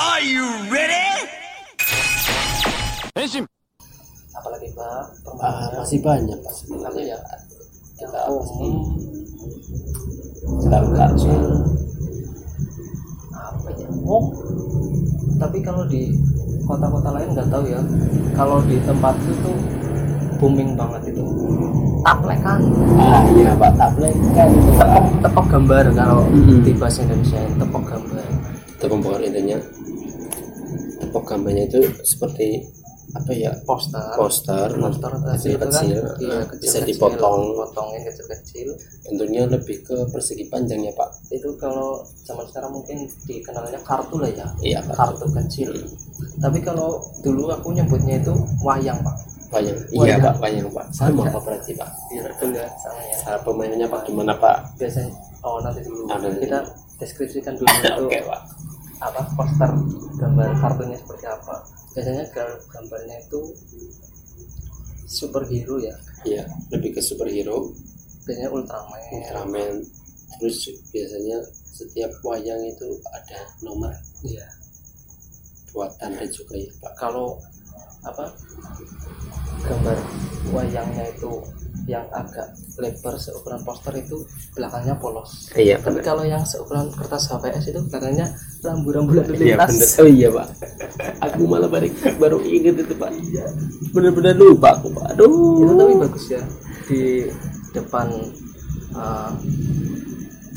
Are 0.00 0.24
you 0.24 0.48
ready? 0.72 1.28
apalagi 4.32 4.72
pak? 4.72 5.04
Ah, 5.44 5.76
masih 5.76 6.00
banyak 6.00 6.40
pak. 6.40 6.56
Tapi 6.56 6.56
sebenarnya 6.56 7.02
ya? 7.04 7.18
Kita 8.00 8.20
oh, 8.32 8.40
pasti 8.40 8.68
kita 10.64 10.76
harus 10.80 11.24
apa 13.28 13.68
ya? 13.76 13.88
Oh 14.08 14.24
tapi 15.36 15.60
kalau 15.60 15.84
di 15.84 16.16
kota-kota 16.64 17.20
lain 17.20 17.36
nggak 17.36 17.52
tahu 17.52 17.64
ya. 17.68 17.80
Kalau 18.32 18.64
di 18.64 18.80
tempat 18.80 19.20
itu 19.20 19.36
tuh 19.44 19.56
booming 20.40 20.80
banget 20.80 21.12
itu. 21.12 21.24
Taplekan 22.08 22.60
ah 22.96 23.20
iya 23.36 23.52
pak. 23.52 23.76
Kan 23.76 24.48
pak. 24.48 24.48
Tepok 24.80 25.04
tepok 25.28 25.46
gambar 25.52 25.84
kalau 25.92 26.24
Mm-mm. 26.32 26.64
di 26.64 26.72
bahasa 26.72 27.04
Indonesia 27.04 27.44
tepok 27.60 27.84
gambar. 27.84 28.24
Tepung 28.80 29.04
pokok 29.04 29.20
intinya 29.20 29.60
gambarnya 31.18 31.66
itu 31.66 31.80
seperti 32.06 32.62
apa 33.10 33.32
ya? 33.34 33.50
Poster. 33.66 34.14
Poster 34.14 34.68
poster 34.78 35.12
kecil 35.18 35.50
itu 35.54 35.58
kan? 35.58 35.70
kecil 35.70 35.98
iya, 36.22 36.38
bisa 36.46 36.78
kecil-kecil, 36.78 36.82
dipotong. 36.86 37.40
potongin 37.58 38.00
kecil-kecil. 38.06 38.68
Bentuknya 39.10 39.42
lebih 39.50 39.76
ke 39.82 39.96
persegi 40.10 40.44
panjang 40.46 40.80
ya 40.86 40.92
pak. 40.94 41.10
Itu 41.34 41.58
kalau 41.58 42.06
zaman 42.22 42.46
sekarang 42.50 42.72
mungkin 42.74 43.10
dikenalnya 43.26 43.80
kartu 43.82 44.16
lah 44.22 44.30
ya. 44.30 44.46
Iya 44.62 44.78
pak. 44.86 44.94
Kartu 44.94 45.26
kecil. 45.34 45.70
Tapi 46.38 46.58
kalau 46.62 47.02
dulu 47.24 47.50
aku 47.50 47.74
nyebutnya 47.74 48.22
itu 48.22 48.34
wayang 48.62 48.98
pak. 49.02 49.16
Wayang. 49.50 49.78
Wayang. 49.90 50.06
iya 50.06 50.14
pak. 50.22 50.34
Wayang 50.38 50.66
pak. 50.70 50.86
Sama. 50.94 51.26
Ada. 51.26 51.34
pak 51.34 51.42
berarti 51.42 51.70
pak? 51.74 51.90
Biar 52.14 52.24
betul 52.30 52.50
ya. 52.54 52.66
Sama 52.78 53.00
ya. 53.02 53.16
Cara 53.26 53.38
pemainnya 53.42 53.86
pak 53.90 54.00
gimana 54.06 54.32
pak? 54.38 54.56
Biasanya 54.78 55.10
oh 55.42 55.58
nanti 55.58 55.82
dulu. 55.82 56.06
Ah, 56.06 56.18
nanti 56.22 56.46
kita 56.46 56.58
deskripsikan 57.02 57.58
dulu 57.58 57.66
itu. 57.82 57.90
Oke 58.06 58.20
pak 58.22 58.42
apa 59.00 59.20
poster 59.32 59.70
gambar 60.20 60.48
kartunya 60.60 60.96
seperti 61.00 61.26
apa? 61.26 61.54
Biasanya 61.96 62.24
ga- 62.30 62.60
gambarnya 62.68 63.16
itu 63.24 63.40
superhero 65.08 65.76
ya? 65.80 65.94
Iya 66.22 66.44
lebih 66.70 66.96
ke 66.96 67.00
superhero. 67.02 67.72
Biasanya 68.28 68.50
Ultraman. 68.52 69.00
Ultraman. 69.10 69.72
Terus 70.38 70.58
biasanya 70.92 71.38
setiap 71.66 72.12
wayang 72.22 72.60
itu 72.62 72.88
ada 73.10 73.40
nomor. 73.64 73.92
Iya. 74.22 74.46
Buat 75.72 75.96
tanda 75.98 76.22
juga 76.28 76.54
ya 76.60 76.70
pak. 76.78 76.92
Kalau 76.98 77.40
apa 78.00 78.24
gambar 79.60 79.96
wayangnya 80.52 81.04
itu 81.12 81.32
yang 81.90 82.06
agak 82.14 82.54
lebar 82.78 83.18
seukuran 83.18 83.58
poster 83.66 83.98
itu 83.98 84.22
belakangnya 84.54 84.94
polos 85.02 85.50
iya 85.58 85.74
tapi 85.82 85.98
kalau 86.06 86.22
yang 86.22 86.46
seukuran 86.46 86.86
kertas 86.94 87.26
HVS 87.34 87.74
itu 87.74 87.80
belakangnya 87.90 88.30
rambu-rambu 88.62 89.12
lalu 89.16 89.34
Iya 89.40 89.56
lintas 89.56 89.96
bener. 89.96 90.04
Oh 90.04 90.08
iya 90.08 90.28
pak. 90.28 90.48
Aku 91.24 91.40
malah 91.48 91.68
baru 91.68 91.88
baru 92.20 92.38
inget 92.44 92.76
itu 92.84 92.94
pak. 92.96 93.10
Iya. 93.12 93.44
Bener-bener 93.92 94.36
lupa 94.36 94.76
aku 94.76 94.92
pak. 94.92 95.16
Aduh. 95.16 95.64
itu 95.64 95.72
tapi 95.76 95.94
bagus 95.96 96.24
ya 96.28 96.42
di 96.90 97.02
depan 97.72 98.06
uh, 98.94 99.32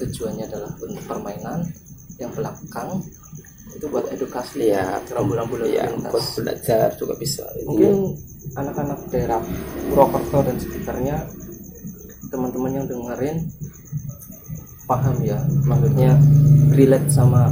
tujuannya 0.01 0.45
adalah 0.49 0.71
untuk 0.81 1.03
permainan 1.05 1.59
yang 2.17 2.31
belakang 2.33 3.01
itu 3.83 3.91
buat 3.91 4.07
edukasi 4.07 4.71
Iya. 4.71 5.03
rambu-rambu 5.11 5.59
lalu 5.59 5.75
Iya. 5.75 5.91
lintas 5.91 6.07
Buat 6.07 6.27
belajar 6.39 6.87
juga 6.95 7.13
bisa. 7.19 7.43
mungkin 7.67 8.15
anak-anak 8.55 8.99
daerah 9.11 9.43
Purwokerto 9.91 10.39
dan 10.41 10.55
sekitarnya 10.55 11.15
teman-teman 12.29 12.71
yang 12.73 12.85
dengerin 12.87 13.43
paham 14.83 15.15
ya 15.19 15.35
maksudnya 15.63 16.15
relate 16.71 17.07
sama 17.09 17.51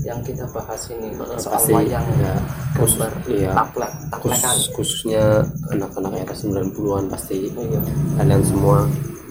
yang 0.00 0.16
kita 0.22 0.48
bahas 0.48 0.80
ini 0.88 1.12
soal 1.36 1.60
pasti. 1.60 1.72
wayang 1.74 2.06
Ya, 2.16 2.32
khusus- 2.72 2.96
gambar 2.96 3.12
iya. 3.28 3.50
taplekan 3.52 3.92
Khusus, 4.16 4.64
khususnya 4.72 5.24
anak-anak 5.68 6.12
era 6.16 6.32
90-an 6.32 7.04
pasti 7.06 7.50
iya 7.50 7.80
kalian 8.16 8.40
semua 8.40 8.86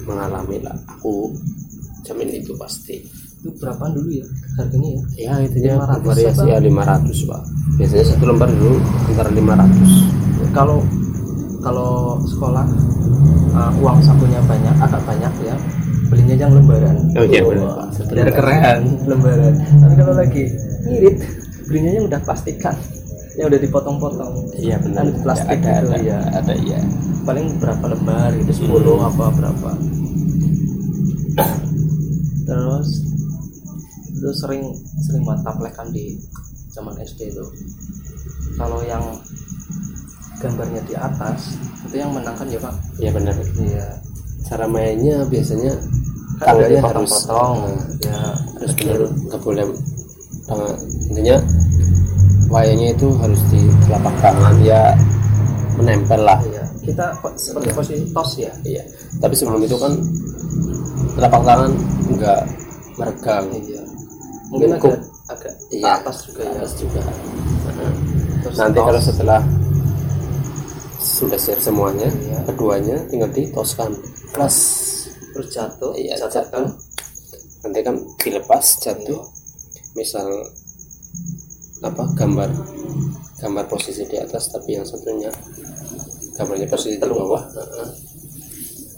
mengalami 0.05 0.61
lah. 0.61 0.77
Aku 0.91 1.33
jamin 2.03 2.29
itu 2.35 2.53
pasti. 2.53 3.01
Itu 3.45 3.53
berapaan 3.61 3.93
dulu 3.93 4.09
ya 4.09 4.25
harganya 4.57 4.89
ya 5.13 5.37
Ya 5.45 5.77
500 5.77 6.01
variasi 6.01 6.45
ya 6.49 6.57
500 6.57 7.29
pak. 7.29 7.41
Biasanya 7.77 8.05
satu 8.09 8.23
lembar 8.25 8.49
dulu 8.49 8.77
antara 9.13 9.29
500. 9.29 10.49
kalau 10.55 10.79
kalau 11.61 12.17
sekolah 12.25 12.65
uh, 13.53 13.71
uang 13.83 13.97
sakunya 14.01 14.41
banyak 14.49 14.75
agak 14.81 15.01
banyak 15.05 15.33
ya 15.45 15.55
belinya 16.09 16.35
yang 16.37 16.53
lembaran 16.53 16.95
Oh 17.17 17.25
iya, 17.25 17.41
Wah, 17.43 17.49
benar, 17.51 17.69
Pak. 17.75 17.87
Biar 18.13 18.29
keren 18.33 18.81
lembaran 19.05 19.53
tapi 19.83 19.93
kalau 19.93 20.13
lagi 20.15 20.43
ngirit 20.89 21.17
belinya 21.69 21.91
yang 22.01 22.05
udah 22.09 22.21
plastikan 22.25 22.75
yang 23.35 23.51
udah 23.51 23.59
dipotong-potong 23.59 24.33
Iya 24.55 24.79
benar. 24.79 25.05
Kan 25.05 25.21
plastik 25.21 25.59
ada, 25.59 25.83
gitu, 25.83 25.91
ada, 25.91 25.97
iya. 25.99 26.17
ada 26.33 26.53
iya. 26.55 26.79
paling 27.27 27.59
berapa 27.59 27.85
lembar 27.93 28.31
gitu 28.41 28.69
10 28.71 29.05
apa 29.05 29.25
berapa 29.33 29.71
terus 32.45 32.87
itu 34.25 34.33
sering 34.41 34.73
sering 35.05 35.21
buat 35.21 35.37
taplekan 35.45 35.85
di 35.93 36.17
zaman 36.73 36.97
SD 36.97 37.29
itu. 37.29 37.45
Kalau 38.57 38.81
yang 38.81 39.05
gambarnya 40.41 40.81
di 40.89 40.97
atas 40.97 41.53
itu 41.85 42.01
yang 42.01 42.09
menangkan 42.09 42.49
ya 42.49 42.57
pak? 42.57 42.73
Iya 42.97 43.09
benar. 43.13 43.37
iya. 43.61 43.85
Cara 44.49 44.65
mainnya 44.65 45.21
biasanya 45.29 45.77
kan 46.41 46.57
tangannya 46.57 46.81
harus 46.81 47.05
dipotong-potong 47.07 47.57
eh, 47.63 47.81
ya 48.11 48.19
harus 48.59 48.73
benar 48.75 48.99
nggak 49.07 49.39
boleh 49.39 49.65
tangan 50.43 50.75
intinya 51.07 51.37
wayangnya 52.51 52.89
itu 52.91 53.07
harus 53.23 53.41
di 53.47 53.61
telapak 53.85 54.15
tangan 54.25 54.55
ya 54.65 54.81
menempel 55.77 56.21
lah. 56.25 56.41
Iya. 56.49 56.65
Kita 56.81 57.05
seperti 57.37 57.69
posisi 57.77 58.05
tos 58.09 58.41
ya? 58.41 58.49
Iya. 58.65 58.81
Tapi 59.21 59.37
sebelum 59.37 59.61
itu 59.61 59.77
kan 59.77 59.93
telapak 61.13 61.41
tangan 61.45 61.71
nggak 62.09 62.41
meregang. 62.97 63.45
Iya 63.53 63.84
mungkin 64.55 64.71
agak 64.79 64.95
agak 65.27 65.53
iya 65.67 65.99
atas 65.99 66.17
juga 66.31 66.41
ya. 66.47 66.51
atas 66.63 66.73
juga. 66.79 67.01
Terus 68.45 68.55
nanti 68.55 68.79
tos. 68.79 68.85
kalau 68.87 69.01
setelah 69.03 69.41
sudah 70.95 71.39
siap. 71.39 71.59
semuanya 71.59 72.07
Iya. 72.07 72.39
keduanya 72.47 72.97
tinggal 73.11 73.29
ditoskan. 73.35 73.91
Plus 74.31 74.57
terus 75.35 75.47
jatuh 75.51 75.91
iya 75.99 76.15
jatuh. 76.15 76.39
jatuh. 76.39 76.67
Nanti 77.67 77.79
kan 77.83 77.95
dilepas 78.23 78.65
jatuh. 78.79 79.21
Misal 79.99 80.27
apa 81.83 82.03
gambar 82.15 82.49
gambar 83.35 83.65
posisi 83.67 84.07
di 84.07 84.15
atas 84.15 84.49
tapi 84.49 84.79
yang 84.79 84.87
satunya 84.87 85.27
gambarnya 86.39 86.71
posisi 86.71 86.95
di 86.95 87.03
bawah. 87.03 87.43
Heeh. 87.51 87.89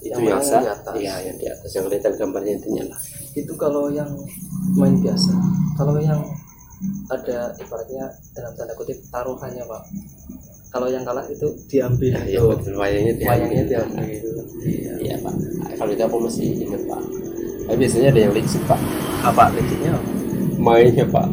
itu 0.07 0.13
Yang 0.13 0.29
yang, 0.29 0.63
di 0.63 0.69
atas. 0.72 0.94
iya 1.01 1.16
yang 1.25 1.38
di 1.41 1.47
atas. 1.50 1.69
Yang 1.73 1.84
kelihatan 1.90 2.13
gambarnya 2.16 2.53
intinya 2.62 2.84
lah 2.94 3.00
itu 3.37 3.53
kalau 3.53 3.93
yang 3.93 4.09
main 4.73 4.97
biasa. 4.97 5.33
Kalau 5.77 5.97
yang 6.01 6.19
ada 7.09 7.53
ibaratnya 7.57 8.05
dalam 8.33 8.51
tanda 8.53 8.73
kutip 8.73 8.97
taruhannya 9.09 9.63
pak. 9.65 9.81
Kalau 10.67 10.91
yang 10.91 11.01
kalah 11.07 11.23
itu 11.31 11.47
diambil 11.71 12.11
ya 12.27 12.37
Tuh, 12.43 12.53
betul. 12.53 12.73
Wayangnya 12.75 13.13
diambil. 13.15 13.29
wayangnya 13.31 13.63
diambil 13.65 14.03
iya. 14.67 14.91
iya 14.99 15.15
pak. 15.23 15.33
Kalau 15.79 15.91
itu 15.95 16.03
aku 16.03 16.17
masih 16.21 16.47
ingat 16.59 16.81
pak. 16.85 17.01
Tapi 17.67 17.77
biasanya 17.79 18.07
ada 18.13 18.19
yang 18.19 18.33
licik 18.35 18.61
pak. 18.67 18.79
Apa 19.23 19.43
liciknya? 19.55 19.91
Mainnya 20.59 21.05
pak. 21.07 21.27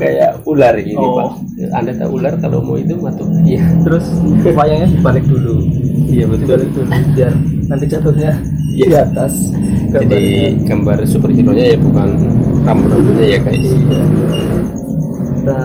Kayak 0.00 0.40
ular 0.48 0.74
gini 0.80 0.96
Oh. 0.96 1.14
pak. 1.20 1.30
Anda 1.76 1.92
tahu 1.92 2.16
ular 2.16 2.34
kalau 2.40 2.64
mau 2.64 2.80
itu 2.80 2.96
matuk 2.96 3.28
iya. 3.44 3.60
Terus 3.84 4.06
wayangnya 4.42 4.88
dibalik 4.88 5.24
dulu. 5.28 5.60
Iya 6.08 6.24
betul. 6.26 6.46
Dibalik 6.48 6.68
dulu 6.72 6.88
biar 7.14 7.32
nanti 7.68 7.84
jatuhnya 7.86 8.32
di 8.72 8.88
Iya. 8.88 9.04
Atas 9.90 10.06
jadi 10.06 10.22
gambar 10.64 10.98
superhero 11.04 11.50
nya 11.52 11.64
ya 11.74 11.78
bukan 11.78 12.08
rambut-rambutnya 12.64 13.26
ya 13.26 13.38
guys. 13.42 13.58
Iya. 13.60 14.02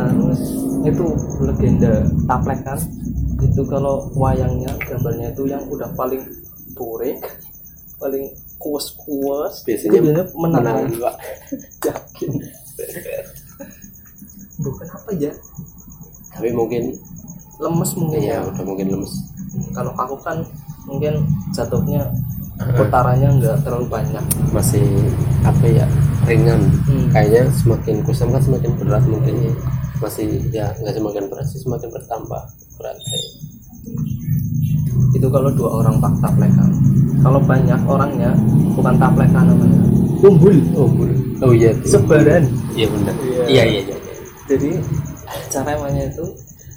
terus 0.10 0.42
itu 0.86 1.06
legenda 1.42 1.94
taplekan 2.26 2.80
itu 3.42 3.62
kalau 3.68 4.10
wayangnya 4.18 4.72
gambarnya 4.86 5.34
itu 5.34 5.44
yang 5.50 5.64
udah 5.70 5.90
paling 5.94 6.24
burik 6.74 7.20
paling 8.00 8.32
kuas-kuas 8.60 9.64
Biasanya 9.64 10.00
itu 10.00 10.04
biasanya 10.04 10.26
menang, 10.36 10.64
menang, 10.64 11.00
Pak. 11.00 11.16
yakin. 11.88 12.32
Bukan 14.60 14.88
apa 14.90 15.12
ya? 15.20 15.32
Tapi 16.36 16.50
mungkin 16.52 16.96
lemes 17.60 17.92
mungkin 17.96 18.20
ya 18.20 18.44
ya. 18.44 18.48
udah 18.52 18.64
mungkin 18.68 18.88
lemes. 18.92 19.14
Kalau 19.72 19.92
aku 19.96 20.16
kan 20.24 20.44
mungkin 20.86 21.14
jatuhnya 21.52 22.02
putarannya 22.56 23.30
nggak 23.42 23.58
terlalu 23.68 23.88
banyak. 23.92 24.24
Masih 24.56 24.86
apa 25.44 25.66
ya 25.68 25.86
ringan. 26.26 26.62
Hmm. 26.88 27.12
kayaknya 27.14 27.52
semakin 27.54 28.02
kusam 28.02 28.32
kan 28.34 28.42
semakin 28.42 28.72
berat 28.80 29.04
mungkin 29.06 29.54
masih 30.00 30.42
ya 30.52 30.72
nggak 30.82 30.96
semakin 30.96 31.24
berat 31.30 31.46
sih 31.52 31.60
semakin 31.62 31.90
bertambah 31.92 32.42
berat. 32.80 32.98
Kayak 32.98 33.24
itu 35.16 35.28
kalau 35.32 35.50
dua 35.52 35.70
orang 35.84 35.96
pak 36.04 36.12
taplekan 36.20 36.70
kalau 37.24 37.40
banyak 37.40 37.80
orangnya 37.88 38.32
bukan 38.76 38.96
taplekan 39.00 39.44
namanya. 39.48 39.82
Kumpul 40.20 40.58
oh 40.80 40.88
bul- 40.90 41.22
oh 41.44 41.52
iya 41.52 41.76
sebaran. 41.86 42.48
Iya 42.74 42.88
benar. 42.90 43.16
Iya. 43.20 43.44
iya. 43.46 43.46
Iya 43.46 43.64
iya 43.68 43.82
iya. 43.84 43.98
jadi 44.46 44.70
cara 45.50 45.74
mainnya 45.82 46.06
itu 46.10 46.26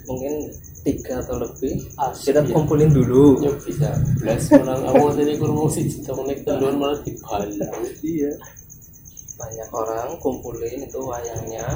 mungkin 0.09 0.33
tiga 0.83 1.21
atau 1.21 1.37
lebih 1.39 1.75
Asik, 1.99 2.31
kita 2.31 2.41
ya. 2.45 2.53
kumpulin 2.55 2.91
dulu. 2.91 3.39
Ya 3.43 3.53
bisa. 3.59 3.91
Belas 4.19 4.43
orang 4.53 4.81
awal 4.87 5.11
tadi 5.13 5.35
kurang 5.37 5.69
sih 5.69 5.85
cerita 5.87 6.13
menit 6.17 6.39
kedua 6.47 6.71
malah 6.73 7.01
dibalang 7.03 7.51
iya. 8.03 8.33
Banyak 9.39 9.69
orang 9.71 10.09
kumpulin 10.19 10.83
itu 10.83 10.99
wayangnya 10.99 11.67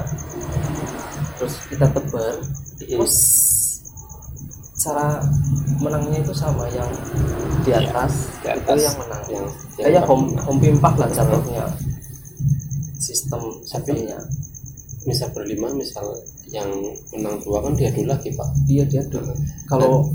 terus 1.37 1.55
kita 1.67 1.87
tebar. 1.91 2.35
Terus 2.79 3.15
cara 4.79 5.23
menangnya 5.79 6.19
itu 6.19 6.33
sama 6.35 6.67
yang 6.75 6.89
di 7.63 7.71
Iya, 7.71 7.87
atas, 7.87 8.27
di 8.43 8.47
atas. 8.51 8.75
itu 8.75 8.83
yang 8.83 8.97
menang. 8.99 9.23
Yang 9.31 9.45
kayak 9.79 10.03
home 10.03 10.25
home 10.43 10.59
pimpah 10.59 10.93
lah 10.99 11.07
jatuhnya. 11.07 11.65
Sistem 12.99 13.41
sapinya 13.63 14.19
misal 15.03 15.27
berlima 15.31 15.67
misal 15.71 16.03
yang 16.53 16.69
menang 17.09 17.41
dua 17.41 17.65
kan 17.65 17.73
diadu 17.73 18.05
lagi 18.05 18.29
pak. 18.29 18.45
Dia 18.69 18.85
dia 18.85 19.01
dulu 19.09 19.33
kalau 19.65 20.05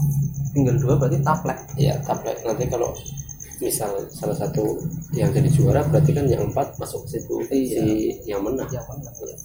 tinggal 0.55 0.79
dua 0.79 0.95
berarti 0.95 1.19
taplek. 1.21 1.59
Ya 1.75 1.99
tapi 2.07 2.31
nanti 2.47 2.65
kalau 2.71 2.95
misal 3.59 3.91
salah 4.15 4.39
satu 4.39 4.79
yang 5.11 5.35
jadi 5.35 5.51
juara 5.51 5.83
berarti 5.91 6.15
kan 6.15 6.31
yang 6.31 6.47
empat 6.47 6.79
masuk 6.79 7.03
ke 7.11 7.19
situ 7.19 7.35
Iya. 7.51 7.75
si 7.75 7.85
yang 8.31 8.47
menang. 8.47 8.71
Yang 8.71 8.87
menang 8.87 9.15
ya. 9.19 9.37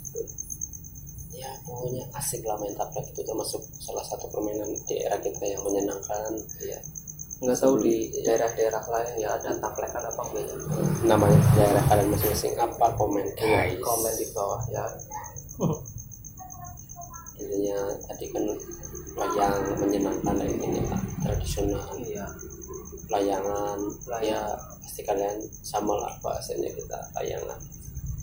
ya 1.33 1.49
pokoknya 1.65 2.05
asik 2.13 2.45
lah 2.45 2.61
main 2.61 2.77
taplek 2.77 3.09
itu 3.09 3.25
termasuk 3.25 3.65
salah 3.81 4.05
satu 4.05 4.29
permainan 4.29 4.69
di 4.85 5.01
era 5.01 5.17
kita 5.17 5.43
yang 5.49 5.65
menyenangkan. 5.65 6.31
Iya. 6.61 6.77
nggak 7.43 7.59
tahu 7.59 7.75
di 7.83 8.07
daerah-daerah 8.23 8.79
lain 8.87 9.13
ya 9.19 9.35
ada 9.35 9.51
taplekan 9.59 9.99
apa 9.99 10.21
enggak 10.31 10.47
ya? 10.47 10.55
Namanya 11.03 11.39
daerah 11.59 11.83
kalian 11.91 12.15
masing-masing 12.15 12.55
apa 12.55 12.85
komen 12.95 13.25
guys? 13.35 13.75
Komen 13.83 14.13
di 14.15 14.25
bawah 14.31 14.61
ya 14.71 14.85
intinya 17.53 17.77
tadi 18.09 18.25
kan 18.33 18.45
wayang 19.13 19.61
menyenangkan 19.77 20.41
intinya 20.41 20.97
tradisional. 21.21 21.85
Iya. 22.01 22.25
Layangan. 23.13 23.77
Layang. 24.09 24.57
ya 24.57 24.81
pasti 24.81 25.05
kalian 25.05 25.37
sama 25.61 25.93
lah 25.93 26.13
bahasanya 26.25 26.73
kita 26.73 26.97
layangan. 27.13 27.61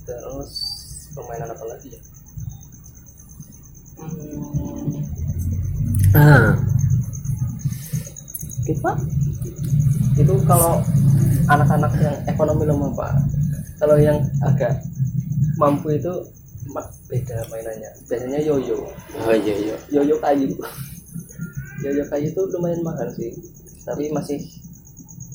Terus 0.03 0.51
permainan 1.15 1.55
apa 1.55 1.65
lagi 1.71 1.95
ya? 1.95 2.03
Hmm, 4.01 4.99
ah 6.19 6.51
kita 8.67 8.91
itu 10.19 10.35
kalau 10.43 10.83
anak-anak 11.47 11.93
yang 12.03 12.17
ekonomi 12.27 12.67
lemah 12.67 12.91
pak. 12.99 13.15
Kalau 13.79 13.95
yang 13.95 14.19
agak 14.43 14.83
mampu 15.55 15.95
itu 15.95 16.13
beda 17.11 17.37
mainannya. 17.51 17.91
Biasanya 18.07 18.41
yoyo. 18.43 18.79
Oh 19.27 19.35
iya 19.35 19.55
iya. 19.55 19.77
Yoyo 19.91 20.17
kayu. 20.23 20.49
Yoyo 21.83 22.05
kayu 22.09 22.27
itu 22.31 22.43
lumayan 22.55 22.81
mahal 22.85 23.09
sih. 23.15 23.33
Tapi 23.85 24.13
masih 24.13 24.39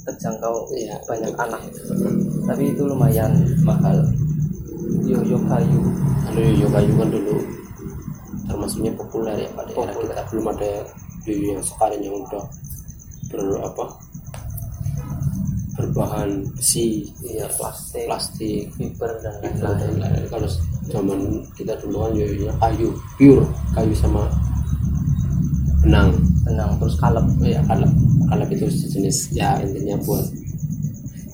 terjangkau 0.06 0.70
Iya, 0.78 1.02
banyak 1.10 1.34
anak. 1.34 1.62
Tapi 2.46 2.64
itu 2.72 2.84
lumayan 2.86 3.34
mahal. 3.66 3.98
Yoyo 5.04 5.38
kayu. 5.50 5.82
Kalau 6.26 6.42
yoyo 6.42 6.68
kayu 6.72 6.92
kan 6.98 7.10
dulu 7.12 7.36
termasuknya 8.46 8.94
populer 8.94 9.36
ya 9.42 9.50
pada 9.58 9.72
era 9.74 9.90
Populer. 9.92 10.06
kita 10.06 10.24
belum 10.31 10.46
ada 10.54 10.72
yoyo 11.26 11.46
yang 11.58 11.64
sekarang 11.66 12.00
yang 12.02 12.16
udah 12.22 12.46
ber 13.34 13.42
apa 13.58 13.86
berbahan 15.95 16.44
besi 16.59 17.07
iya 17.24 17.47
plastik. 17.56 18.03
plastik 18.03 18.68
fiber 18.75 19.15
dan 19.24 19.31
lain-lain. 19.39 19.95
Lain-lain. 19.95 20.24
kalau 20.27 20.47
zaman 20.92 21.19
kita 21.56 21.71
dulu 21.80 22.03
kan 22.03 22.12
yoyonya 22.12 22.51
kayu 22.59 22.92
pure 23.15 23.47
kayu 23.71 23.95
sama 23.95 24.27
benang. 25.81 26.12
Tenang 26.45 26.77
terus 26.77 27.00
kalem 27.01 27.25
ya 27.42 27.57
kalap 27.65 27.89
kalap 28.30 28.47
itu 28.51 28.68
sejenis 28.69 29.33
ya 29.33 29.57
intinya 29.63 29.97
buat 30.03 30.27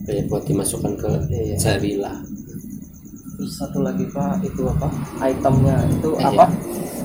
ya, 0.08 0.24
buat 0.30 0.46
dimasukkan 0.48 0.94
ke 0.96 1.10
Iya. 1.28 1.56
jari 1.58 2.00
lah. 2.00 2.16
Terus 3.36 3.52
satu 3.58 3.82
lagi 3.82 4.06
pak 4.08 4.46
itu 4.46 4.62
apa? 4.70 4.88
Itemnya 5.26 5.76
itu 5.90 6.10
Iya. 6.16 6.32
apa? 6.32 6.46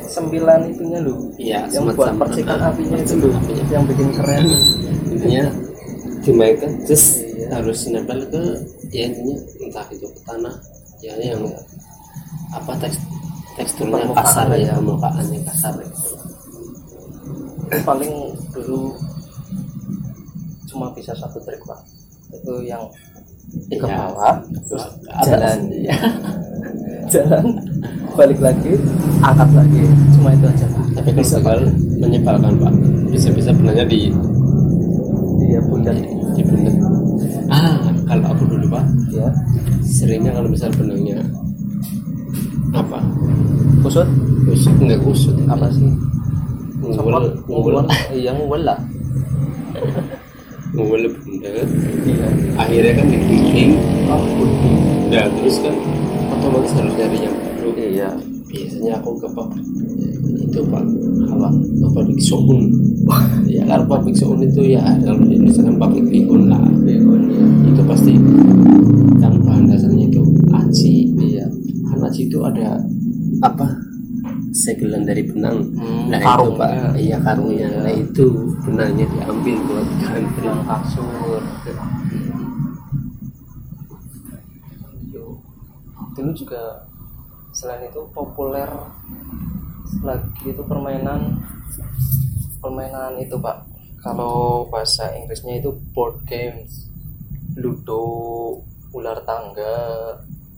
Sembilan 0.06 0.60
itunya 0.70 0.98
lu 1.02 1.32
Iya, 1.34 1.60
yang 1.72 1.88
buat 1.90 2.14
percikan 2.14 2.62
apinya 2.62 2.94
itu 2.94 3.14
lu 3.18 3.32
yang 3.72 3.82
bikin 3.88 4.08
keren. 4.14 4.44
Intinya 5.10 5.44
dimainkan 6.22 6.72
just 6.86 7.16
Iya. 7.16 7.25
Harus 7.50 7.78
nempel 7.90 8.20
ke 8.28 8.42
ya 8.90 9.10
intinya 9.10 9.36
entah 9.62 9.86
itu 9.92 10.06
ke 10.06 10.20
tanah 10.24 10.54
ya 11.02 11.14
yang 11.20 11.42
apa 12.54 12.72
teks 12.80 12.96
teksturnya 13.56 14.08
kasar 14.12 14.52
ya 14.52 14.68
ya. 14.68 14.72
permukaannya 14.76 15.40
kasar 15.48 15.74
gitu. 15.80 16.10
paling 17.82 18.12
dulu 18.54 18.94
cuma 20.70 20.92
bisa 20.92 21.12
satu 21.16 21.40
trik 21.42 21.60
pak 21.64 21.80
itu 22.30 22.54
yang 22.68 22.84
ke 23.56 23.86
Iya. 23.86 23.96
bawah 24.10 24.34
terus 24.66 24.84
jalan. 25.24 25.58
ya. 25.70 25.96
jalan 27.12 27.46
balik 28.18 28.40
lagi 28.42 28.74
angkat 29.22 29.50
lagi 29.54 29.82
cuma 30.18 30.28
itu 30.34 30.46
aja 30.50 30.66
pak 30.66 30.84
tapi 30.98 31.08
kalau 31.14 31.22
bisa 31.22 31.38
menyebalkan 32.02 32.52
pak 32.58 32.72
bisa-bisa 33.14 33.50
benarnya 33.54 33.86
di 33.86 34.10
iya 35.46 35.60
pundak 35.62 35.94
ya. 39.16 39.28
Seringnya 39.80 40.36
kalau 40.36 40.52
misal 40.52 40.68
benangnya 40.76 41.24
apa? 42.76 43.00
Kusut? 43.80 44.04
Kusut 44.44 44.76
nggak 44.76 45.00
kusut. 45.00 45.36
Apa 45.48 45.72
sih? 45.72 45.88
Ngumpul 46.84 47.16
ngumpul. 47.48 47.80
Iya 48.12 48.36
ngumpul 48.36 48.60
lah. 48.60 48.78
Ngumpul 50.76 51.00
bunda. 51.08 51.48
Iya. 52.04 52.28
Akhirnya 52.60 52.92
kan 53.00 53.06
digiling 53.08 53.72
oh 54.12 54.22
ya 55.08 55.24
terus 55.30 55.62
kan 55.64 55.72
otomatis 56.30 56.72
harus 56.76 56.94
nyari 56.94 57.18
yang 57.24 57.34
baru. 57.34 57.70
Iya. 57.74 58.10
Biasanya 58.46 59.02
aku 59.02 59.18
ke 59.18 59.28
pabrik 59.34 59.66
itu 60.38 60.60
pak. 60.70 60.84
Apa? 61.32 61.48
Pabrik 61.96 62.20
soun 62.22 62.70
ya 63.46 63.62
kalau 63.66 63.84
pabrik 63.86 64.16
soun 64.18 64.42
itu 64.42 64.74
ya 64.74 64.82
kalau 65.02 65.22
Indonesia 65.22 65.62
kan 65.62 65.76
pabrik 65.78 66.06
bihun 66.10 66.50
lah. 66.50 66.62
Ya 66.86 66.98
itu 67.70 67.82
pasti 67.86 68.12
yang 69.22 69.34
bahan 69.42 69.70
dasarnya 69.70 70.04
itu 70.10 70.22
aci 70.50 70.94
iya. 71.22 71.46
Kan 71.90 72.02
aci 72.02 72.26
itu 72.26 72.38
ada 72.42 72.82
apa? 73.42 73.66
Segelan 74.56 75.04
dari 75.04 75.20
benang. 75.20 75.68
Hmm, 75.76 76.08
nah 76.08 76.18
itu 76.18 76.26
karungnya. 76.26 76.58
pak. 76.58 76.70
Iya. 76.96 77.16
Karungnya. 77.20 77.68
Iya. 77.68 77.78
nah 77.84 77.92
itu 77.92 78.26
benangnya 78.64 79.06
diambil 79.12 79.56
buat 79.68 79.88
ganti 80.02 80.40
yang 80.42 80.60
kasur. 80.64 81.42
Dulu 86.16 86.32
juga 86.32 86.88
selain 87.52 87.92
itu 87.92 88.00
populer 88.16 88.68
lagi 90.00 90.48
itu 90.48 90.62
permainan 90.64 91.40
permainan 92.66 93.14
itu 93.22 93.38
pak. 93.38 93.62
Kalau 94.02 94.66
bahasa 94.66 95.14
Inggrisnya 95.14 95.62
itu 95.62 95.70
board 95.94 96.26
games. 96.26 96.90
Ludo 97.54 98.02
ular 98.90 99.22
tangga 99.22 99.78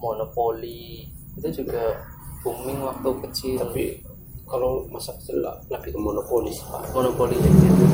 monopoli 0.01 1.07
itu 1.37 1.63
juga 1.63 2.01
booming 2.41 2.81
waktu 2.81 3.09
kecil. 3.29 3.61
Tapi 3.61 4.01
kalau 4.49 4.89
masa 4.89 5.13
kecil 5.21 5.45
lebih 5.69 5.93
ke 5.93 6.01
monopoli 6.01 6.49
sih 6.49 6.65
pak. 6.73 6.89
Monopoli 6.97 7.37
gitu. 7.37 7.85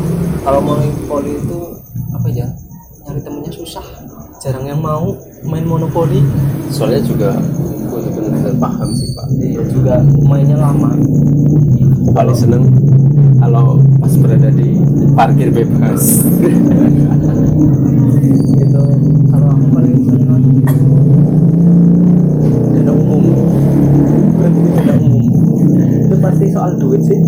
Kalau 0.47 0.63
monopoli 0.63 1.35
itu 1.35 1.61
apa 2.15 2.31
ya 2.31 2.47
nyari 3.05 3.21
temennya 3.21 3.51
susah. 3.51 3.85
Jarang 4.39 4.71
yang 4.71 4.79
mau 4.79 5.11
main 5.43 5.67
monopoli 5.67 6.23
soalnya 6.71 7.03
juga 7.03 7.35
aku 7.91 8.11
benar-benar 8.15 8.55
paham 8.63 8.91
sih 8.95 9.11
pak. 9.13 9.27
Iya 9.43 9.63
juga 9.75 9.95
mainnya 10.23 10.57
lama. 10.57 10.95
Paling 12.15 12.37
seneng 12.39 12.84
kalau 13.45 13.77
pas 14.01 14.15
berada 14.17 14.49
di 14.57 14.81
parkir 15.13 15.53
bebas. 15.53 16.25
Gitu. 18.57 18.83
Kalau 19.29 19.49
aku 19.53 19.67
paling 19.69 19.97
senang 20.09 20.45
dana 22.73 22.93
umum. 22.97 23.25
Dana 24.81 24.95
umum. 24.97 25.25
Itu 26.09 26.17
pasti 26.25 26.47
soal 26.57 26.73
duit 26.81 27.05
sih. 27.05 27.21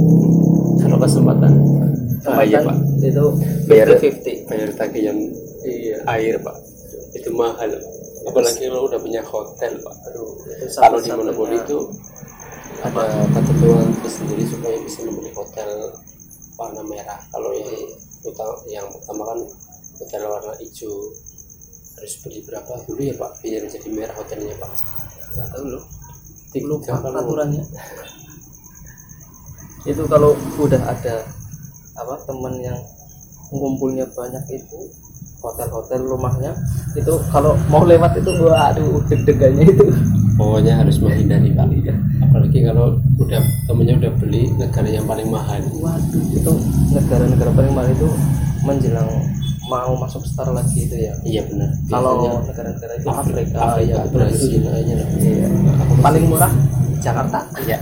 Kalau 0.81 0.97
kesempatan. 0.97 1.53
Ah, 2.25 2.41
iya 2.43 2.65
pak? 2.65 2.75
itu 3.07 3.25
Bayar- 3.69 3.93
50 4.01 4.49
bayar 4.51 4.69
tagihan 4.73 5.21
iya. 5.69 6.01
air 6.17 6.41
pak. 6.41 6.57
Itu 7.13 7.29
mahal. 7.37 7.77
Apalagi 8.25 8.73
kalau 8.73 8.89
udah 8.89 8.99
punya 8.99 9.21
hotel 9.21 9.73
pak. 9.85 9.95
aduh 10.09 10.33
itu 10.65 10.81
kalau 10.81 10.99
di 10.99 11.13
monopoli 11.13 11.61
itu 11.61 11.79
ada 12.85 13.25
ketentuan 13.33 13.89
tersendiri 14.05 14.45
supaya 14.45 14.77
bisa 14.85 15.01
membeli 15.07 15.33
hotel 15.33 15.71
warna 16.57 16.83
merah. 16.85 17.21
Kalau 17.33 17.53
yang 17.55 17.73
utama 18.25 18.55
yang 18.69 18.87
pertama 18.93 19.23
kan 19.33 19.39
hotel 20.01 20.23
warna 20.29 20.53
hijau. 20.61 20.93
Harus 21.97 22.15
beli 22.21 22.45
berapa? 22.45 22.73
Dulu 22.85 23.01
ya 23.01 23.15
pak. 23.17 23.41
Biar 23.41 23.65
jadi 23.69 23.89
merah 23.89 24.15
hotelnya 24.17 24.55
pak. 24.61 24.73
Nggak 25.37 25.49
tahu 25.53 25.65
loh 25.73 25.85
Tiga 26.53 26.67
lupa 26.69 27.01
kalau- 27.01 27.13
peraturannya. 27.13 27.65
Itu 29.91 30.03
kalau 30.11 30.35
udah 30.59 30.83
ada 30.83 31.23
apa 31.97 32.15
teman 32.29 32.61
yang 32.61 32.77
ngumpulnya 33.49 34.05
banyak 34.13 34.43
itu 34.51 34.91
hotel-hotel 35.39 36.03
rumahnya 36.03 36.51
itu 36.93 37.15
kalau 37.31 37.55
mau 37.71 37.87
lewat 37.87 38.19
itu 38.19 38.27
waduh 38.43 38.99
deg-degannya 39.07 39.65
itu 39.65 39.87
pokoknya 40.37 40.85
harus 40.85 41.01
menghindari 41.01 41.51
pak. 41.57 41.67
Apalagi 42.23 42.59
kalau 42.63 43.01
udah 43.17 43.43
temennya 43.65 43.95
udah 43.97 44.13
beli 44.21 44.53
negara 44.61 44.89
yang 44.89 45.09
paling 45.09 45.29
mahal. 45.33 45.61
Waduh 45.81 46.25
itu 46.33 46.53
negara-negara 46.93 47.51
paling 47.57 47.73
mahal 47.73 47.89
itu 47.91 48.09
menjelang 48.63 49.09
mau 49.67 49.99
masuk 49.99 50.23
star 50.23 50.53
lagi 50.53 50.87
itu 50.87 50.95
ya? 50.95 51.13
Iya 51.27 51.43
benar. 51.51 51.71
Kalau 51.91 52.45
negara-negara 52.45 52.93
itu 53.01 53.09
Afrika, 53.11 53.19
Afrika, 53.19 53.57
Afrika 53.59 53.91
ya 53.91 53.97
Brasil 54.13 54.63
aja 54.63 54.95
lah. 54.95 55.09
Iya. 55.19 55.47
Paling 56.05 56.25
murah 56.31 56.53
Jakarta. 57.03 57.39
Iya. 57.65 57.79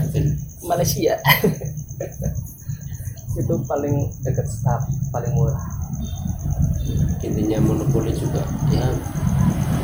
Malaysia. 0.65 1.15
Itu 3.35 3.59
paling 3.67 3.95
dekat 4.23 4.47
star 4.47 4.81
paling 5.11 5.35
murah. 5.35 5.61
Intinya 7.21 7.59
monopoli 7.59 8.15
juga 8.15 8.47
ya 8.71 8.87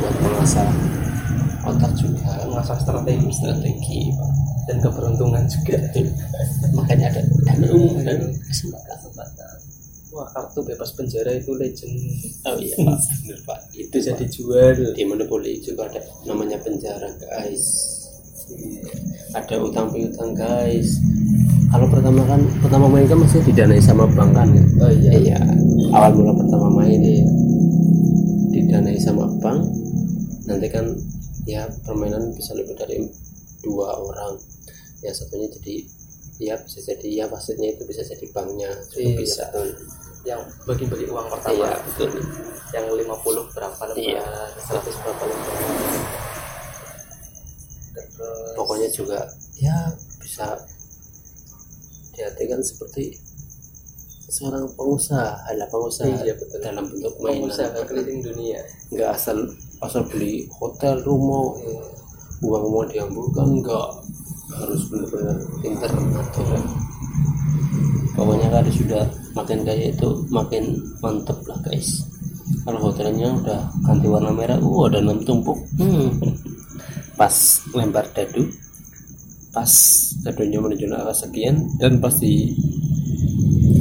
buat 0.00 0.14
mengasah 0.22 0.68
otak 1.66 1.92
juga 1.98 2.44
mengasah 2.48 2.78
strategi 2.80 3.28
strategi 3.32 4.00
dan 4.68 4.76
keberuntungan 4.80 5.44
juga. 5.50 5.78
Makanya 6.76 7.12
ada 7.12 7.22
dana 7.44 7.66
umum 7.74 8.00
dan 8.04 8.18
kesempatan. 8.48 8.96
Kesempatan 8.96 9.60
wah 10.10 10.26
kartu 10.34 10.60
bebas 10.66 10.90
penjara 10.98 11.30
itu 11.38 11.54
legend. 11.54 11.94
Oh 12.46 12.58
iya 12.58 12.74
pak. 12.86 12.98
Benar 13.24 13.40
pak. 13.46 13.58
Itu 13.74 13.94
bisa 13.94 14.12
jadi 14.14 14.26
dijual 14.26 14.76
di 14.94 15.02
monopoli 15.06 15.62
juga 15.62 15.86
ada 15.86 16.02
namanya 16.26 16.58
penjara 16.60 17.08
guys. 17.18 17.64
Ada 19.32 19.62
utang 19.62 19.94
piutang 19.94 20.34
guys. 20.34 20.98
Kalau 21.70 21.86
pertama 21.86 22.26
kan 22.26 22.42
pertama 22.58 22.86
main 22.90 23.06
kan 23.06 23.22
masih 23.22 23.38
didanai 23.46 23.78
sama 23.78 24.02
bank 24.10 24.34
kan 24.34 24.50
ya? 24.50 24.64
oh 24.82 24.90
iya. 24.90 25.12
Iya. 25.14 25.40
Awal 25.94 26.12
mula 26.18 26.32
pertama 26.34 26.66
main 26.82 26.98
ya. 26.98 27.26
Didanai 28.50 28.98
sama 28.98 29.30
bank. 29.38 29.62
Nanti 30.50 30.66
kan 30.66 30.90
ya 31.44 31.64
permainan 31.82 32.32
bisa 32.32 32.52
lebih 32.52 32.74
dari 32.74 33.04
dua 33.60 33.94
orang. 33.94 34.36
Yang 35.00 35.24
satunya 35.24 35.48
jadi 35.48 35.76
ya 36.40 36.54
bisa 36.56 36.80
jadi 36.82 37.08
ya 37.14 37.24
wasitnya 37.28 37.72
itu 37.72 37.84
bisa 37.84 38.00
jadi 38.00 38.24
banknya 38.32 38.70
juga 38.88 39.00
Iya, 39.04 39.16
bisa. 39.16 39.44
betul. 39.52 39.68
yang 40.20 40.40
bagi-bagi 40.64 41.08
uang 41.08 41.28
pertama. 41.28 41.56
Iya 41.56 41.72
betul. 41.80 42.10
Yang 42.70 42.86
50 42.92 43.56
berapa 43.56 43.82
lembar 43.88 43.96
Iya. 43.96 44.24
100 44.68 45.00
berapa 45.00 45.22
lembar 45.24 45.54
terus 47.90 48.52
pokoknya 48.54 48.88
juga 48.92 49.18
ya 49.56 49.76
bisa 50.20 50.54
diartikan 52.12 52.60
seperti 52.60 53.16
seorang 54.30 54.68
pengusaha 54.76 55.42
adalah 55.48 55.66
pengusaha 55.66 56.06
Iya, 56.22 56.36
betul. 56.36 56.58
dalam 56.62 56.84
bentuk 56.86 57.16
mainan. 57.18 57.48
Pengusaha 57.48 57.82
keliling 57.82 58.20
dunia. 58.22 58.60
Nggak 58.92 59.10
asal 59.10 59.36
asal 59.80 60.04
beli 60.08 60.44
hotel 60.60 61.00
rumah 61.04 61.56
uang 62.40 62.64
mau 62.72 62.84
diambilkan 62.88 63.64
nggak 63.64 63.88
harus 64.56 64.82
benar-benar 64.92 65.36
pinter 65.60 65.90
ngatur 65.92 66.46
ya. 66.52 66.60
pokoknya 68.16 68.48
kalau 68.52 68.72
sudah 68.72 69.04
makin 69.32 69.58
kaya 69.62 69.92
itu 69.92 70.08
makin 70.28 70.64
mantep 71.00 71.38
lah 71.46 71.58
guys 71.64 72.04
kalau 72.66 72.90
hotelnya 72.90 73.30
udah 73.30 73.60
ganti 73.86 74.06
warna 74.10 74.32
merah 74.34 74.58
uh 74.58 74.80
ada 74.90 74.98
enam 75.00 75.22
tumpuk 75.22 75.56
hmm. 75.78 76.12
pas 77.14 77.34
lempar 77.72 78.04
dadu 78.12 78.50
pas 79.50 79.70
dadunya 80.22 80.58
menuju 80.62 80.86
arah 80.92 81.14
sekian 81.14 81.66
dan 81.78 81.98
pas 81.98 82.14
di 82.18 82.54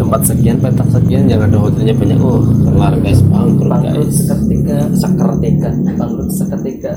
tempat 0.10 0.26
sekian 0.26 0.58
petak 0.58 0.90
sekian 0.90 1.30
yang 1.30 1.46
ada 1.46 1.54
hotelnya 1.62 1.94
banyak. 1.94 2.18
Oh 2.18 2.42
kelar 2.42 2.98
guys. 2.98 3.22
Bangkrut 3.30 3.70
bangkrut 3.70 4.10
guys. 4.10 4.18
seketika. 4.26 4.78
Seketika. 4.98 5.70
Bangkrut 6.02 6.30
seketika. 6.34 6.94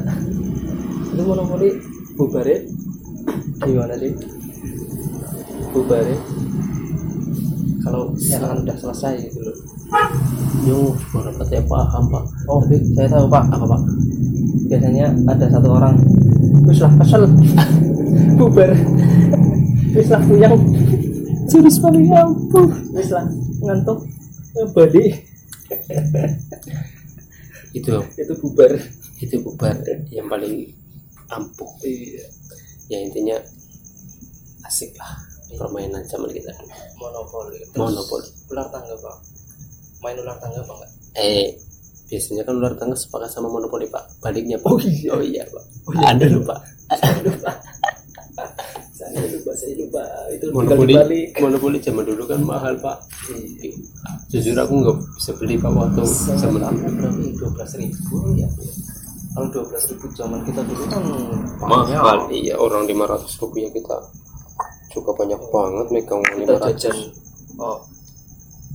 Itu 1.13 1.23
monopoli 1.29 1.77
bubare 2.17 2.65
gimana 3.61 4.01
sih? 4.01 4.17
Bubare 5.77 6.17
kalau 7.85 8.17
siaran 8.17 8.65
udah 8.65 8.77
selesai 8.81 9.29
gitu 9.29 9.45
loh. 9.45 9.57
Yo, 10.65 10.97
beberapa 11.13 11.45
saya 11.45 11.61
paham 11.69 12.09
pak. 12.09 12.25
oh 12.49 12.65
saya 12.97 13.09
tahu 13.13 13.29
pak. 13.29 13.45
Apa 13.53 13.65
pak? 13.77 13.81
biasanya 14.73 15.13
ada 15.29 15.53
satu 15.53 15.69
orang. 15.69 16.01
Wis 16.65 16.81
lah 16.81 16.93
kesel. 16.97 17.29
Bubar. 18.41 18.73
Wis 19.93 20.09
lah 20.09 20.23
puyang 20.25 20.57
Jurus 21.53 21.77
paling 21.79 22.09
ampuh. 22.09 22.69
wis 22.91 23.09
lah 23.09 23.25
ngantuk 23.61 23.99
ya 24.53 24.65
balik 24.69 25.13
Itu, 27.73 27.93
itu 28.15 28.33
bubar 28.37 28.73
itu 29.17 29.37
bubar 29.39 29.77
yang 30.09 30.27
paling 30.27 30.69
ampuh. 31.29 31.69
iya 31.83 32.25
Ya 32.87 32.99
intinya 32.99 33.37
asik 34.63 34.93
lah 34.95 35.17
permainan 35.53 36.05
zaman 36.05 36.29
kita 36.29 36.49
dulu. 36.51 36.69
monopoli 36.99 37.61
Terus 37.63 37.77
Monopoli. 37.79 38.29
ular 38.51 38.67
tangga 38.69 38.93
pak 38.95 39.17
main 40.01 40.17
ular 40.19 40.37
tangga 40.37 40.61
apa 40.61 40.73
enggak 40.75 40.91
Eh, 41.15 41.57
biasanya 42.07 42.43
kan 42.43 42.55
ular 42.55 42.73
tangga 42.75 42.93
sepakat 42.95 43.29
sama 43.29 43.49
monopoli 43.49 43.85
pak. 43.87 44.01
Baliknya 44.19 44.57
pak. 44.57 44.69
Oh 44.69 44.81
iya. 44.81 45.13
Oh 45.13 45.21
iya 45.21 45.45
pak. 45.47 45.65
Oh 45.83 45.93
iya. 45.93 46.05
Ada 46.11 46.25
lupa. 46.27 46.57
saya 46.91 47.21
lupa 47.21 47.53
saya 49.23 49.31
lupa 49.39 49.53
saya 49.55 49.75
lupa. 49.79 50.03
Itu 50.35 50.45
Monopoli, 50.51 50.95
monopoli 51.39 51.79
zaman 51.79 52.03
dulu 52.03 52.23
kan 52.27 52.41
mahal 52.43 52.75
pak. 52.83 52.99
Jujur 54.35 54.59
aku 54.59 54.75
nggak 54.83 54.97
bisa 55.15 55.31
beli 55.39 55.55
pak 55.63 55.71
waktu 55.71 56.03
zaman 56.35 56.59
dulu. 56.59 56.91
berapa 56.99 57.23
dua 57.39 57.51
belas 57.55 57.71
ribu 57.79 58.17
ya 58.35 58.49
kalau 59.33 59.49
dua 59.49 59.65
belas 59.65 59.85
ribu 59.89 60.07
zaman 60.13 60.41
kita 60.45 60.61
dulu 60.61 60.85
kan 60.93 61.03
Mahal, 61.63 62.29
iya 62.35 62.59
orang 62.59 62.85
500 62.85 63.41
rupiah 63.41 63.71
kita. 63.73 63.97
Juga 64.93 65.11
banyak 65.17 65.41
banget 65.49 65.87
megang 65.89 66.21
500 66.21 66.69
jajan 66.75 66.97
oh 67.57 67.81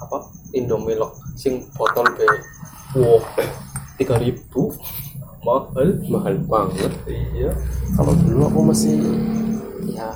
apa? 0.01 0.17
Indomilok 0.55 1.13
sing 1.35 1.67
botol 1.75 2.07
be. 2.15 2.25
Wow 2.95 3.21
tiga 3.97 4.15
ribu. 4.21 4.71
Mahal. 5.41 5.97
Mahal 6.09 6.35
banget. 6.45 6.93
Iya. 7.09 7.51
Kalau 7.97 8.13
dulu 8.13 8.41
aku 8.45 8.59
masih 8.73 8.93
ya 9.89 10.13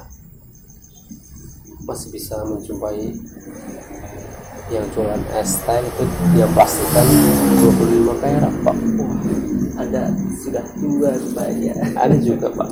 masih 1.91 2.07
bisa 2.15 2.39
menjumpai 2.47 3.11
yang 4.71 4.87
jualan 4.95 5.19
es 5.35 5.59
teh 5.67 5.83
itu 5.83 6.03
yang 6.39 6.47
pastikan 6.55 7.03
25 7.59 8.23
perak 8.23 8.55
pak. 8.63 8.77
Wah 8.95 9.11
anda 9.81 10.13
sudah 10.39 10.63
tua 10.77 11.11
rupanya. 11.17 11.73
Ada 11.97 12.15
juga 12.21 12.47
pak. 12.53 12.69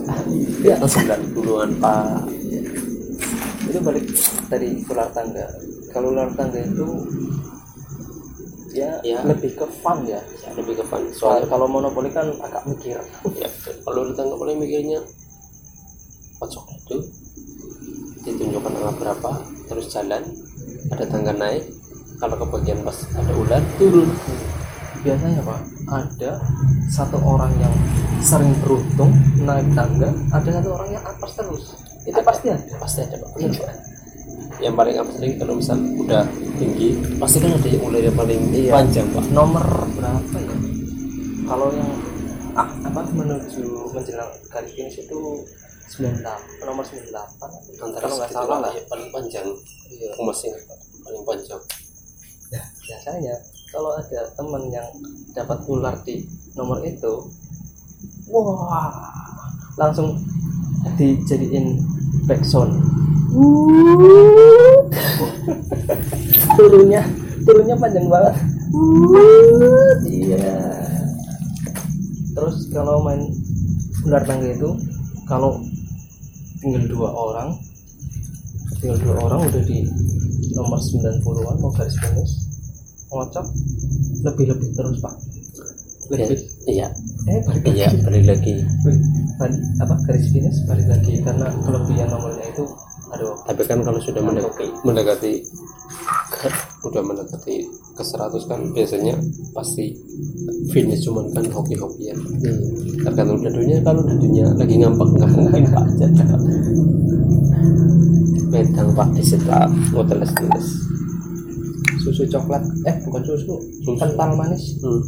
Di 0.62 0.70
atas 0.70 0.94
90-an 1.04 1.70
pak. 1.82 2.30
Itu 3.66 3.80
balik 3.84 4.06
dari 4.48 4.86
ular 4.88 5.10
tangga. 5.12 5.48
Kalau 5.90 6.14
ular 6.14 6.30
tangga 6.38 6.62
itu 6.62 6.88
ya, 8.72 9.02
Ya. 9.02 9.26
lebih 9.26 9.58
ke 9.58 9.66
fun 9.82 10.06
ya. 10.06 10.22
Ya, 10.46 10.50
lebih 10.54 10.80
ke 10.80 10.86
fun. 10.86 11.04
Soalnya 11.12 11.50
kalau 11.50 11.66
monopoli 11.66 12.14
kan 12.14 12.30
agak 12.40 12.64
mikir. 12.70 13.02
Ya 13.36 13.50
kalau 13.84 14.06
di 14.08 14.14
tangga 14.14 14.38
paling 14.38 14.62
mikirnya 14.62 15.02
kocok 16.40 16.66
itu 16.72 16.98
angka 18.90 19.06
berapa 19.06 19.32
terus 19.70 19.86
jalan 19.94 20.24
ada 20.90 21.06
tangga 21.06 21.34
naik 21.38 21.62
kalau 22.18 22.36
ke 22.42 22.46
bagian 22.50 22.82
pas 22.82 22.98
ada 23.14 23.32
ular 23.38 23.62
turun 23.78 24.10
biasanya 25.06 25.42
pak 25.46 25.60
ada 25.94 26.32
satu 26.90 27.22
orang 27.22 27.54
yang 27.62 27.74
sering 28.20 28.52
beruntung 28.66 29.14
naik 29.46 29.70
tangga 29.78 30.10
ada 30.34 30.50
satu 30.58 30.70
orang 30.74 30.90
yang 30.90 31.04
atas 31.06 31.32
terus 31.38 31.64
itu 32.10 32.18
Ada. 32.18 32.26
pasti 32.26 32.48
ada 32.50 32.74
pasti 32.82 33.00
ada 33.06 33.16
pak 33.22 33.30
Pak. 33.38 33.74
yang 34.60 34.74
paling 34.76 34.96
apa 34.98 35.12
sih 35.22 35.32
kalau 35.38 35.54
misal 35.56 35.78
udah 36.02 36.26
tinggi 36.58 36.98
pasti 37.22 37.38
kan 37.40 37.54
ada 37.54 37.68
yang 37.70 37.82
mulai 37.86 38.02
yang 38.10 38.18
paling 38.18 38.42
Iya. 38.50 38.72
panjang 38.74 39.08
pak 39.14 39.26
nomor 39.30 39.66
berapa 39.94 40.36
ya 40.42 40.56
kalau 41.46 41.70
yang 41.78 41.92
ah, 42.58 42.68
apa 42.90 43.00
menuju 43.14 43.64
menjelang 43.94 44.34
garis 44.50 44.74
finish 44.74 44.98
itu 45.00 45.46
98 45.90 46.68
nomor 46.70 46.86
98 46.86 47.82
antara 47.82 48.04
kalau 48.06 48.16
nggak 48.22 48.32
salah 48.32 48.58
lah 48.62 48.72
ya, 48.72 48.84
paling 48.86 49.10
panjang 49.10 49.48
iya. 49.90 50.10
Pak. 50.14 50.80
paling 51.02 51.24
panjang 51.26 51.62
Nah, 52.50 52.66
biasanya 52.82 53.36
kalau 53.70 53.94
ada 53.94 54.26
temen 54.34 54.74
yang 54.74 54.90
dapat 55.38 55.62
ular 55.70 55.94
di 56.02 56.26
nomor 56.58 56.82
itu, 56.82 57.30
wah, 58.26 58.90
langsung 59.78 60.18
dijadiin 60.98 61.78
backsound. 62.26 62.74
turunnya, 66.58 67.06
turunnya 67.46 67.78
panjang 67.78 68.10
banget. 68.10 68.36
Iya. 70.10 70.50
Terus 72.34 72.66
kalau 72.74 73.06
main 73.06 73.30
ular 74.10 74.26
tangga 74.26 74.50
itu, 74.50 74.74
kalau 75.30 75.62
tinggal 76.60 76.84
dua 76.88 77.10
orang, 77.12 77.50
tinggal 78.80 78.98
dua 79.00 79.16
orang 79.28 79.40
udah 79.48 79.64
di 79.64 79.88
nomor 80.54 80.80
90-an 80.80 81.56
mau 81.64 81.72
garis 81.72 81.96
finish. 81.98 82.34
Ngocok. 83.10 83.48
Lebih-lebih 84.28 84.70
terus 84.76 84.98
pak. 85.00 85.16
Lebih 86.12 86.38
iya. 86.68 86.92
Eh 87.30 87.40
balik 87.46 87.64
lagi. 87.64 87.78
iya 87.80 87.88
balik 88.04 88.26
lagi. 88.28 88.56
Balik 89.40 89.62
apa 89.82 89.96
garis 90.06 90.28
finish 90.30 90.60
balik 90.68 90.88
lagi. 90.90 91.24
Karena 91.24 91.48
kelebihan 91.64 92.08
nomornya 92.12 92.46
itu 92.52 92.66
aduh. 93.10 93.34
Tapi 93.48 93.62
kan 93.66 93.80
kalau 93.82 94.00
sudah 94.04 94.22
mendekati 94.22 94.68
mendekati 94.86 95.34
udah 96.86 97.02
mendekati 97.04 97.56
ke 98.00 98.04
100 98.08 98.48
kan 98.48 98.60
biasanya 98.72 99.20
pasti 99.52 99.92
finish 100.72 101.04
cuman 101.04 101.28
kan 101.36 101.44
hoki-hokian. 101.52 102.16
Tergantung 103.04 103.44
dadunya 103.44 103.84
kalau 103.84 104.00
dadunya 104.08 104.48
lagi 104.56 104.80
ngambek 104.80 105.10
nggak 105.20 105.32
mungkin 105.36 105.64
pak 105.68 105.84
aja 105.84 106.08
medang 108.50 108.90
pak 108.98 109.08
di 109.14 109.22
situ 109.22 109.46
ngoteles 109.92 110.32
teles 110.32 110.68
susu 112.00 112.24
coklat. 112.32 112.64
Eh 112.88 112.96
bukan 113.04 113.22
susu. 113.28 113.60
Susu. 113.84 113.92
kental 114.00 114.32
manis. 114.40 114.80
Hmm. 114.80 115.04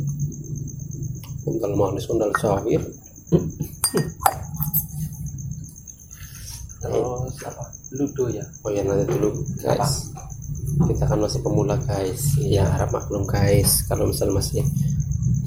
kental 1.48 1.72
manis 1.80 2.04
kental 2.06 2.30
sawir 2.36 2.84
terus 6.82 7.48
apa? 7.48 7.64
Ludo 7.96 8.26
ya? 8.28 8.44
Oh 8.68 8.70
ya 8.74 8.84
nanti 8.84 9.06
dulu. 9.08 9.32
Guys 9.64 10.12
kita 10.84 11.04
kan 11.06 11.20
masih 11.20 11.40
pemula 11.40 11.76
guys. 11.82 12.36
Ya 12.38 12.66
harap 12.66 12.90
maklum 12.90 13.24
guys. 13.24 13.86
Kalau 13.86 14.08
misal 14.08 14.32
masih 14.32 14.64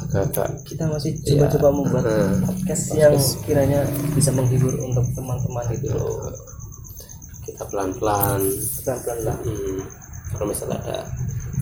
agak-agak 0.00 0.62
kita 0.62 0.85
masih 0.87 1.11
Iya. 1.17 1.47
coba-coba 1.49 1.69
membuat 1.73 2.05
Nah, 2.05 2.31
podcast 2.45 2.83
podcast. 2.85 2.97
yang 2.97 3.14
kiranya 3.43 3.81
bisa 4.12 4.31
menghibur 4.31 4.75
untuk 4.76 5.07
teman-teman 5.12 5.64
itu. 5.71 5.95
Kita 7.43 7.62
pelan-pelan. 7.67 8.41
Pelan-pelan 8.81 9.19
lah. 9.23 9.37
Hmm, 9.43 9.79
kalau 10.31 10.47
misal 10.49 10.69
ada 10.71 10.99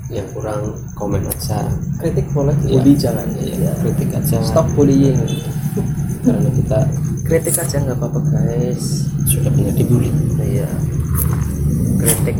yang 0.08 0.28
kurang 0.30 0.62
komen 0.94 1.24
aja. 1.24 1.64
Kritik 1.96 2.26
boleh 2.30 2.54
Iya. 2.60 2.72
bully 2.76 2.92
jangan. 2.94 3.26
Ya, 3.40 3.54
ya. 3.56 3.72
kritik 3.80 4.10
aja. 4.12 4.36
Stop 4.42 4.66
bullying. 4.74 5.16
Karena 6.22 6.50
kita 6.52 6.78
kritik 7.22 7.56
aja 7.56 7.76
nggak 7.80 7.96
apa-apa 7.96 8.20
guys. 8.28 9.08
sudah 9.22 9.48
punya 9.48 9.72
dibully 9.72 10.12
iya 10.44 10.66
kritik 12.02 12.36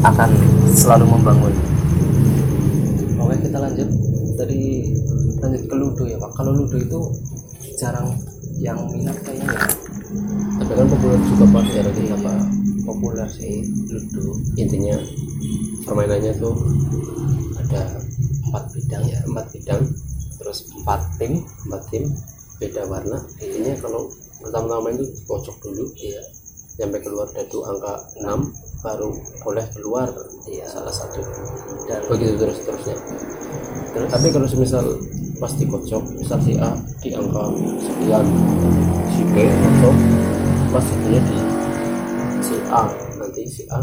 akan 0.00 0.30
selalu 0.72 1.04
membangun. 1.04 1.52
Oke 3.20 3.36
kita 3.44 3.58
lanjut. 3.60 3.88
Tadi 4.34 4.60
lanjut 5.44 5.62
ke 5.68 5.74
ludo 5.76 6.04
ya 6.08 6.16
pak. 6.16 6.32
Kalau 6.32 6.56
ludo 6.56 6.76
itu 6.80 7.00
jarang 7.76 8.16
yang 8.56 8.80
minat 8.88 9.16
kayaknya 9.20 9.52
ya. 9.52 9.66
tapi 10.62 10.72
kan 10.72 10.86
populer 10.88 11.20
juga 11.28 11.44
pak. 11.52 11.64
Ya 11.76 11.82
lagi 11.84 12.04
apa 12.08 12.32
populer 12.88 13.28
sih 13.28 13.64
ludo. 13.92 14.40
Intinya 14.56 14.96
permainannya 15.84 16.32
tuh 16.40 16.56
ada 17.60 18.00
empat 18.48 18.64
bidang 18.72 19.04
ya 19.04 19.20
empat 19.28 19.46
bidang. 19.52 19.82
Terus 20.40 20.58
empat 20.80 21.00
tim 21.20 21.44
empat 21.68 21.82
tim 21.92 22.08
beda 22.56 22.88
warna. 22.88 23.20
Intinya 23.40 23.76
kalau 23.84 24.08
pertama-tama 24.40 24.88
main 24.88 24.96
tuh 24.96 25.08
kocok 25.28 25.56
dulu 25.60 25.92
iya. 26.00 26.24
Sampai 26.74 26.98
keluar 27.06 27.30
dadu 27.30 27.62
angka 27.62 28.02
6 28.18 28.63
baru 28.84 29.08
boleh 29.40 29.64
keluar 29.72 30.12
Iya. 30.44 30.68
salah 30.68 30.92
satu. 30.92 31.24
Dan 31.88 32.04
begitu 32.06 32.36
terus 32.36 32.60
terusnya. 32.60 32.96
Terus? 33.90 34.08
Tapi 34.10 34.26
kalau 34.28 34.44
semisal 34.44 34.84
pasti 35.34 35.64
kocok 35.64 36.02
misal 36.14 36.38
si 36.38 36.52
A 36.56 36.70
di 37.00 37.10
angka 37.10 37.42
sekian 37.80 38.26
si 39.08 39.22
B 39.26 39.36
kocok 39.42 39.96
pas 40.68 40.84
jadinya 40.84 41.20
di 41.22 41.36
si 42.40 42.56
A. 42.68 42.82
Nanti 43.16 43.42
si 43.46 43.62
A 43.68 43.80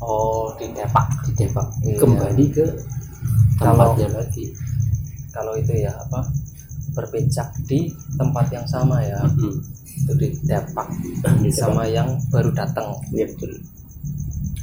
oh 0.00 0.48
di 0.56 0.64
depak 0.72 1.06
ditembak 1.26 1.68
Iya. 1.82 1.96
kembali 1.98 2.44
ke 2.48 2.64
Kalau- 3.58 3.92
tempatnya 3.92 4.08
lagi. 4.16 4.44
kalau 5.30 5.52
itu 5.54 5.76
ya 5.76 5.92
apa 5.92 6.24
berpecak 6.90 7.52
di 7.64 7.86
tempat 8.16 8.48
yang 8.50 8.64
sama 8.66 8.98
ya. 9.00 9.20
Hmm. 9.20 9.60
itu 9.92 10.12
di 10.16 10.28
depak 10.40 10.88
Ditembak. 10.96 11.52
sama 11.52 11.84
yang 11.84 12.08
baru 12.30 12.48
datang. 12.50 12.96
Iya 13.12 13.28
betul 13.28 13.52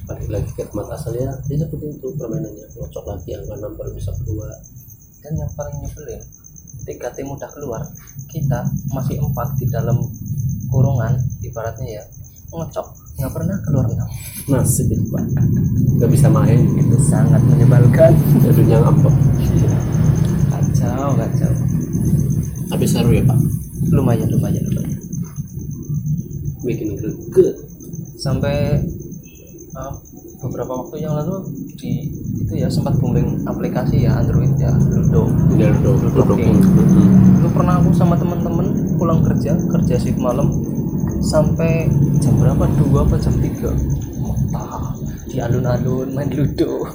balik 0.08 0.30
lagi 0.32 0.50
ke 0.56 0.63
tempat 0.63 0.88
asalnya 0.96 1.36
dia 1.52 1.60
seperti 1.60 2.00
itu 2.00 2.08
permainannya 2.15 2.65
ngocok 2.80 3.06
lagi 3.12 3.30
angka 3.36 3.56
6 3.60 3.76
baru 3.76 3.91
bisa 3.91 4.12
keluar. 4.24 4.50
Dan 5.20 5.34
yang 5.36 5.52
paling 5.60 5.76
nyebelin 5.84 6.22
ketika 6.84 7.12
tim 7.12 7.28
udah 7.28 7.50
keluar 7.52 7.84
kita 8.32 8.63
masih 8.96 9.20
empat 9.20 9.60
di 9.60 9.67
dalam 9.67 10.00
kurungan 10.72 11.20
ibaratnya 11.43 12.00
ya 12.00 12.04
ngocok 12.56 12.88
nggak 13.17 13.34
pernah 13.34 13.58
keluar 13.65 13.86
enam. 13.89 14.10
Nasib 14.48 14.88
itu 14.93 15.04
pak. 15.10 15.26
Nggak 15.98 16.10
bisa 16.13 16.28
main. 16.30 16.60
Itu 16.78 16.96
sangat 17.02 17.41
menyebalkan. 17.43 18.13
Jadinya 18.46 18.88
ngambek 18.88 19.15
kacau 20.54 21.10
kacau. 21.17 21.52
Tapi 22.70 22.86
seru 22.86 23.12
ya 23.12 23.26
pak? 23.26 23.39
Lumayan 23.89 24.30
lumayan 24.30 24.62
lumayan. 24.70 25.02
Bikin 26.62 26.93
greget. 26.96 27.58
Sampai 28.22 28.86
beberapa 30.58 30.89
waktu 30.89 31.06
yang 31.06 31.13
lalu 31.13 31.54
di 31.78 32.10
itu 32.41 32.54
ya 32.58 32.65
sempat 32.65 32.98
booming 32.98 33.46
aplikasi 33.46 34.10
ya 34.10 34.17
Android 34.17 34.58
ya 34.58 34.74
Ludo. 34.89 35.30
Tinggal 35.54 35.70
duduk 35.86 35.93
Ludo 36.02 36.34
duduk 36.34 36.38
King. 36.41 36.58
Dulu 37.38 37.50
pernah 37.54 37.78
aku 37.78 37.93
sama 37.93 38.17
teman-teman 38.17 38.98
pulang 38.98 39.22
kerja 39.22 39.54
kerja 39.54 40.02
shift 40.02 40.17
malam 40.17 40.50
sampai 41.22 41.86
jam 42.17 42.34
berapa? 42.41 42.65
Dua 42.74 43.06
apa 43.06 43.22
jam 43.22 43.38
tiga. 43.38 43.70
Mentah 44.17 44.98
di 45.30 45.38
alun-alun 45.38 46.10
main 46.17 46.34
ludo. 46.34 46.89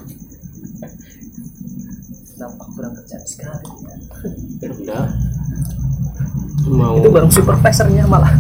Nampak 2.43 2.67
kurang 2.75 2.99
kerjaan 2.99 3.23
sekali. 3.31 3.71
Ya 4.83 5.07
mau 6.67 6.99
itu 6.99 7.07
bareng 7.15 7.31
supervisornya 7.31 8.11
malah. 8.11 8.35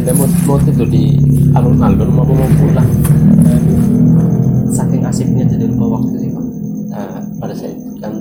Anda 0.00 0.16
mau 0.16 0.24
mau 0.48 0.56
tidur 0.64 0.88
di 0.88 1.20
alun-alun 1.52 2.08
mau 2.08 2.24
mau 2.24 2.48
pulang 2.56 2.88
saking 5.12 5.36
asiknya 5.36 5.44
jadi 5.44 5.64
lupa 5.68 5.86
waktu 6.00 6.16
sih 6.16 6.30
pak. 6.32 6.46
Nah 6.88 7.20
pada 7.36 7.54
saat 7.54 7.76
itu 7.76 7.92
kan 8.00 8.14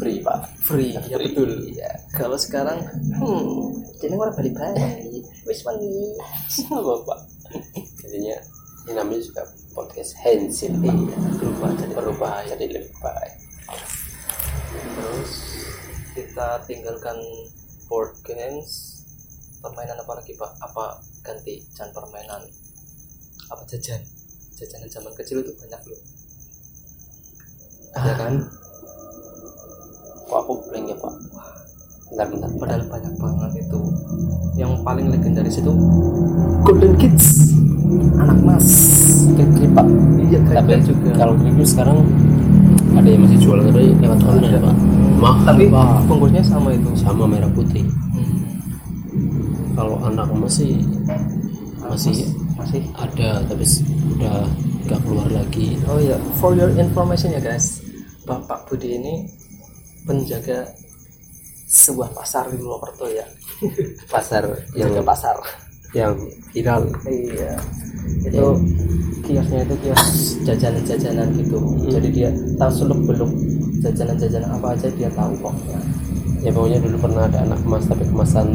free 0.00 0.18
pak. 0.24 0.38
Free 0.64 0.90
ya 0.96 1.00
Free. 1.04 1.28
betul. 1.28 1.50
Ya 1.76 1.92
kalau 2.16 2.38
sekarang 2.40 2.80
hmm 3.20 3.76
jadi 4.00 4.12
orang 4.16 4.34
balik 4.36 4.54
balik 4.56 5.24
wis 5.44 5.60
wangi. 5.68 6.16
Sama 6.56 6.96
pak? 7.04 7.20
Jadinya 8.00 8.36
ini 8.88 8.92
namanya 8.96 9.20
juga 9.20 9.42
podcast 9.76 10.16
handshake 10.24 10.72
iya 10.80 11.18
berubah 11.36 11.70
jadi 11.76 11.92
berubah 11.92 12.34
jadi 12.48 12.64
lebih 12.70 12.94
baik 13.02 13.34
terus 14.96 15.32
kita 16.16 16.64
tinggalkan 16.64 17.18
board 17.92 18.16
games. 18.24 18.94
Permainan 19.60 19.98
apa 19.98 20.22
lagi 20.22 20.32
pak? 20.38 20.52
Apa 20.62 21.02
ganti 21.26 21.58
jangan 21.74 21.92
permainan? 21.92 22.46
Apa 23.50 23.66
jajan 23.68 24.00
jajanan 24.56 24.88
zaman 24.88 25.12
kecil 25.20 25.44
itu 25.44 25.52
banyak 25.52 25.80
loh. 25.84 26.00
Ya 27.96 28.14
kan? 28.16 28.34
Kok 30.26 30.38
aku 30.40 30.52
blank 30.64 30.84
ya 30.88 30.96
pak? 30.96 31.14
Bentar 32.08 32.26
bentar. 32.32 32.50
Padahal 32.56 32.82
banyak 32.88 33.14
banget 33.20 33.52
itu. 33.68 33.80
Yang 34.56 34.72
paling 34.80 35.06
legendaris 35.12 35.60
itu 35.60 35.72
golden 36.64 36.92
kids. 36.96 37.52
Anak 38.16 38.38
mas. 38.40 38.66
Krip 39.36 39.72
pak. 39.76 39.86
Iya 40.24 40.40
tapi 40.40 40.80
juga. 40.80 41.10
kalau 41.20 41.36
krip 41.36 41.60
sekarang 41.60 41.98
ada 42.96 43.08
yang 43.12 43.22
masih 43.28 43.38
jual 43.38 43.60
tapi 43.60 43.92
lewat 44.00 44.20
online 44.24 44.56
Ada. 44.56 44.60
pak. 44.64 44.76
Mahal 45.20 45.44
tapi 45.44 45.64
pak. 45.68 45.88
bungkusnya 46.08 46.40
sama 46.40 46.72
itu. 46.72 46.90
Sama 46.96 47.28
merah 47.28 47.52
putih. 47.52 47.84
Hmm. 48.16 48.40
kalau 49.76 50.00
anak 50.00 50.32
masih 50.32 50.80
masih 51.84 52.32
masih? 52.56 52.82
ada 52.96 53.44
tapi 53.44 53.64
udah 54.12 54.46
nggak 54.84 55.00
keluar 55.02 55.28
lagi 55.28 55.74
Oh 55.84 55.98
ya, 55.98 56.14
for 56.38 56.52
your 56.52 56.70
information 56.72 57.30
ya 57.30 57.40
guys, 57.40 57.82
Bapak 58.22 58.66
Budi 58.66 58.94
ini 58.94 59.14
penjaga 60.02 60.70
sebuah 61.66 62.14
pasar 62.14 62.46
di 62.48 62.56
Purwokerto 62.56 63.06
ya. 63.06 63.26
pasar 64.12 64.46
yang 64.72 64.90
Penjaga 64.90 65.02
pasar. 65.04 65.36
yang 65.92 66.12
viral 66.52 66.82
Iya. 67.04 67.56
Itu 68.22 68.46
kiosnya 69.22 69.64
itu 69.64 69.74
kios 69.80 70.02
jajanan-jajanan 70.44 71.28
gitu. 71.34 71.58
Jadi 71.88 72.08
dia 72.12 72.28
tahu 72.54 72.70
seluk 72.70 73.00
beluk 73.04 73.32
jajanan-jajanan 73.80 74.50
apa 74.52 74.76
aja 74.76 74.88
dia 74.92 75.10
tahu 75.10 75.32
pokoknya. 75.40 75.80
Ya 76.44 76.50
pokoknya 76.52 76.78
dulu 76.82 76.96
pernah 77.08 77.22
ada 77.28 77.38
anak 77.44 77.60
emas 77.64 77.84
tapi 77.88 78.04
kemasan 78.08 78.48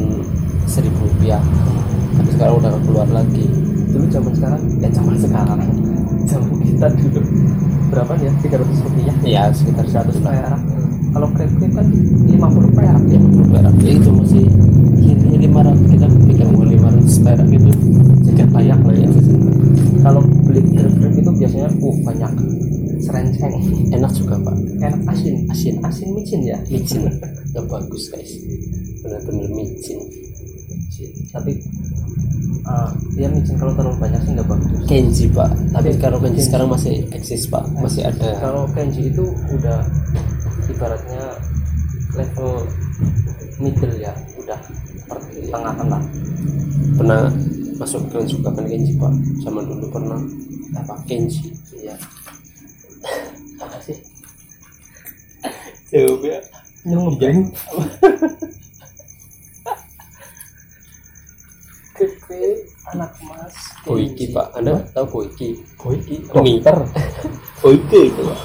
seribu 0.70 1.08
rupiah. 1.08 1.42
Tapi 2.16 2.30
sekarang 2.36 2.56
udah 2.62 2.72
keluar 2.86 3.08
lagi. 3.10 3.46
Dulu 3.92 4.06
zaman 4.08 4.32
sekarang, 4.36 4.62
ya 4.80 4.90
zaman 4.92 5.16
sekarang. 5.18 5.60
Zaman 6.28 6.56
kita 6.64 6.88
dulu. 6.96 7.22
Berapa 7.92 8.14
ya? 8.24 8.32
300 8.40 8.86
rupiah. 8.88 9.16
ya 9.28 9.44
sekitar 9.52 9.86
100 9.88 10.16
100 10.16 10.24
lah. 10.24 10.32
perak. 10.32 10.62
Kalau 11.12 11.28
krep-krep 11.36 11.72
kan 11.76 11.88
50 12.28 12.78
perak. 12.78 13.02
Ya 13.12 13.20
perak. 13.52 13.76
Ya 13.84 13.92
itu 14.00 14.10
masih 14.16 14.46
ini 15.02 15.36
lima 15.50 15.60
ratus 15.66 15.84
kita 15.92 16.08
pikir 16.30 16.48
mau 16.56 16.64
lima 16.64 16.88
ratus 16.88 17.20
perak 17.20 17.48
gitu. 17.52 17.72
Jajan 18.32 18.48
banyak 18.54 18.80
lah 18.80 18.96
ya. 18.96 19.10
uh 21.82 21.96
banyak. 22.06 22.32
Serenceng. 23.02 23.54
Enak 23.92 24.12
juga 24.14 24.36
pak. 24.40 24.56
Enak 24.80 25.02
asin. 25.10 25.36
Asin. 25.52 25.76
Asin 25.84 26.08
micin 26.16 26.42
ya? 26.46 26.58
Micin 26.70 27.10
yang 27.52 27.68
bagus 27.68 28.04
guys. 28.12 28.32
Benar-benar 29.04 29.48
micin. 29.52 30.00
Tapi 31.34 31.52
uh, 32.68 32.90
dia 33.16 33.28
micin. 33.28 33.56
Kalau 33.60 33.74
terlalu 33.76 33.98
banyak 34.00 34.22
sih 34.24 34.32
nggak 34.36 34.48
bagus. 34.48 34.70
Kenji 34.88 35.26
pak. 35.32 35.50
Tapi 35.76 35.90
Kenji. 35.92 36.02
kalau 36.02 36.18
Kenji 36.20 36.40
Kenji. 36.40 36.48
sekarang 36.48 36.68
masih 36.72 36.96
eksis 37.12 37.44
pak. 37.52 37.64
Masih 37.80 38.02
ada. 38.08 38.30
kalau 38.40 38.64
kenji 38.72 39.12
itu 39.12 39.26
udah 39.52 39.80
ibaratnya 40.72 41.24
level 42.16 42.52
middle 43.60 43.96
ya. 44.00 44.14
Udah 44.40 44.60
pertengahan 45.08 45.88
lah 45.92 46.04
pernah 46.96 47.28
masuk 47.82 48.04
kalian 48.14 48.30
suka 48.30 48.50
kan 48.54 48.66
Kenji 48.68 48.94
pak? 48.96 49.14
Zaman 49.44 49.64
dulu 49.68 49.86
pernah. 49.92 50.20
Apa? 50.80 50.96
Kenji. 51.04 51.52
Iya. 51.76 51.96
Apa 53.64 53.78
sih 53.84 53.98
jawabnya 56.82 56.98
ngebeng 56.98 57.40
Kepe 61.92 62.42
anak 62.90 63.14
mas 63.22 63.54
Boyki 63.86 64.34
pak. 64.34 64.50
Anda 64.58 64.82
tahu 64.90 65.06
Boyki 65.22 65.62
Boyki 65.78 66.26
Mie. 66.42 66.58
dokter 66.58 66.78
Boyki 67.62 68.00
itu 68.10 68.22
pak. 68.26 68.40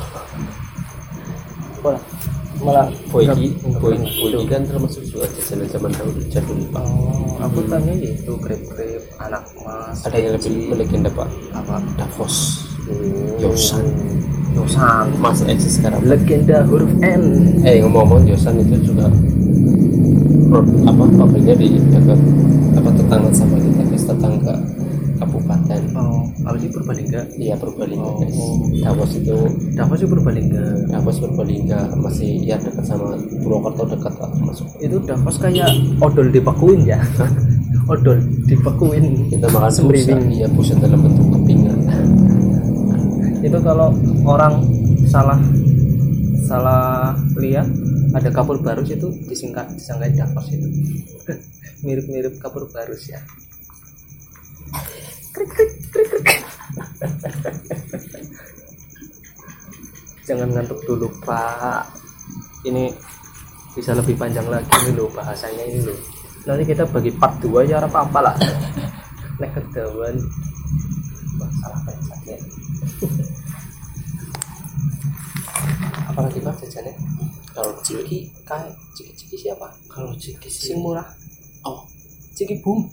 Malah 2.56 2.88
Boy, 3.12 3.24
nggak- 3.28 3.80
Boyki 3.80 4.44
kan 4.48 4.64
termasuk 4.64 5.04
juga 5.08 5.28
jajanan 5.32 5.68
zaman 5.72 5.90
dahulu 5.92 6.20
jadul 6.28 6.60
pak. 6.68 6.84
Oh, 6.84 7.36
aku 7.40 7.58
tanya 7.68 7.92
itu 7.94 8.32
krep-krep 8.36 9.02
anak 9.20 9.44
mas 9.60 10.04
ada 10.04 10.16
yang 10.16 10.32
lebih 10.36 10.52
melegenda 10.68 11.10
pak. 11.12 11.28
Apa? 11.54 11.80
Davos. 11.96 12.66
Yosan 13.40 13.84
Yosan 14.56 15.06
masih 15.20 15.44
eksis 15.48 15.76
sekarang. 15.76 16.00
Legenda 16.02 16.64
huruf 16.64 16.88
N. 17.00 17.22
Eh 17.62 17.84
ngomong-ngomong 17.84 18.24
Yosan 18.26 18.56
itu 18.58 18.80
juga 18.82 19.06
apa 20.86 21.04
pabriknya 21.12 21.54
di 21.58 21.76
dekat 21.90 22.16
apa 22.72 22.88
tetangga 22.94 23.30
sama 23.30 23.58
kita 23.58 23.82
guys 23.84 24.04
tetangga 24.04 24.54
kabupaten. 25.16 25.82
Oh 25.92 26.24
apa 26.46 26.56
sih 26.56 26.70
Purbalingga? 26.70 27.20
Iya 27.36 27.54
Purbalingga 27.56 28.06
Oh. 28.06 28.16
guys. 28.16 28.38
Davos 28.80 29.10
itu 29.14 29.36
Davos 29.74 29.98
sih 29.98 30.08
Purbalingga. 30.08 30.64
Davos 30.88 31.16
Purbalingga 31.18 31.78
masih 31.98 32.40
ya 32.40 32.56
dekat 32.56 32.84
sama 32.86 33.18
Purwokerto 33.42 33.84
dekat 33.90 34.14
lah 34.16 34.30
masuk. 34.40 34.68
Itu 34.78 35.02
Davos 35.02 35.36
kayak 35.36 35.68
odol 36.00 36.30
dipekuin 36.30 36.86
ya? 36.86 36.98
Odol 37.86 38.18
dipekuin 38.50 39.30
kita 39.30 39.46
makan 39.46 39.70
Sembriwing. 39.70 40.34
iya 40.34 40.50
busa 40.50 40.74
dalam 40.74 41.06
bentuk 41.06 41.22
kepingan 41.30 41.78
itu 43.46 43.58
kalau 43.62 43.94
orang 44.26 44.58
salah 45.06 45.38
salah 46.42 47.14
lihat 47.38 47.70
ada 48.10 48.26
kapur 48.34 48.58
barus 48.58 48.90
itu 48.90 49.06
disingkat 49.30 49.70
disangka 49.78 50.10
Davos 50.10 50.50
itu. 50.50 50.66
Mirip-mirip 51.86 52.42
kapur 52.42 52.66
barus 52.74 53.06
ya. 53.06 53.22
Krik, 55.30 55.46
krik, 55.52 55.72
krik, 55.94 56.08
krik. 56.26 56.40
jangan 60.26 60.50
ngantuk 60.50 60.82
dulu 60.82 61.06
pak. 61.22 61.86
Ini 62.66 62.90
bisa 63.78 63.94
lebih 63.94 64.18
panjang 64.18 64.50
lagi 64.50 64.74
ini 64.82 64.98
loh 64.98 65.06
bahasanya 65.14 65.62
ini 65.70 65.86
loh. 65.86 65.98
Nanti 66.50 66.66
kita 66.66 66.82
bagi 66.90 67.14
part 67.14 67.38
2 67.38 67.62
ya 67.68 67.78
apa 67.78 68.02
apa 68.02 68.18
lah. 68.26 68.34
Nek 69.38 69.52
ketahuan 69.52 70.16
Wah, 71.36 71.50
salah 71.60 71.80
pencet 71.84 72.20
ya 72.24 72.38
apalagi 76.16 76.40
pak? 76.40 76.56
jajannya? 76.64 76.96
Kalau 77.52 77.72
ciki 77.84 78.32
kayak 78.48 78.72
ciki 78.96 79.12
ciki 79.12 79.36
siapa? 79.36 79.68
Kalau 79.84 80.16
ciki 80.16 80.48
sih 80.48 80.72
sing 80.72 80.80
murah. 80.80 81.04
Oh. 81.68 81.84
Ciki 82.32 82.64
boom. 82.64 82.88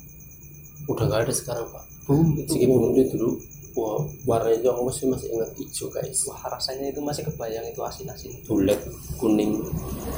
Udah 0.92 1.08
nggak 1.08 1.24
ada 1.24 1.32
sekarang 1.32 1.64
pak. 1.72 1.88
Boom. 2.04 2.36
Ciki 2.44 2.68
bumbu 2.68 2.92
itu 3.00 3.16
dulu 3.16 3.40
wah 3.74 4.06
warnanya 4.28 4.70
aku 4.70 4.92
masih 4.92 5.08
masih 5.08 5.32
ingat 5.32 5.56
hijau 5.56 5.88
guys. 5.88 6.20
Wah 6.28 6.52
rasanya 6.52 6.92
itu 6.92 7.00
masih 7.00 7.24
kebayang 7.24 7.64
itu 7.64 7.80
asin 7.80 8.12
asin 8.12 8.36
bulat 8.44 8.80
kuning. 9.16 9.64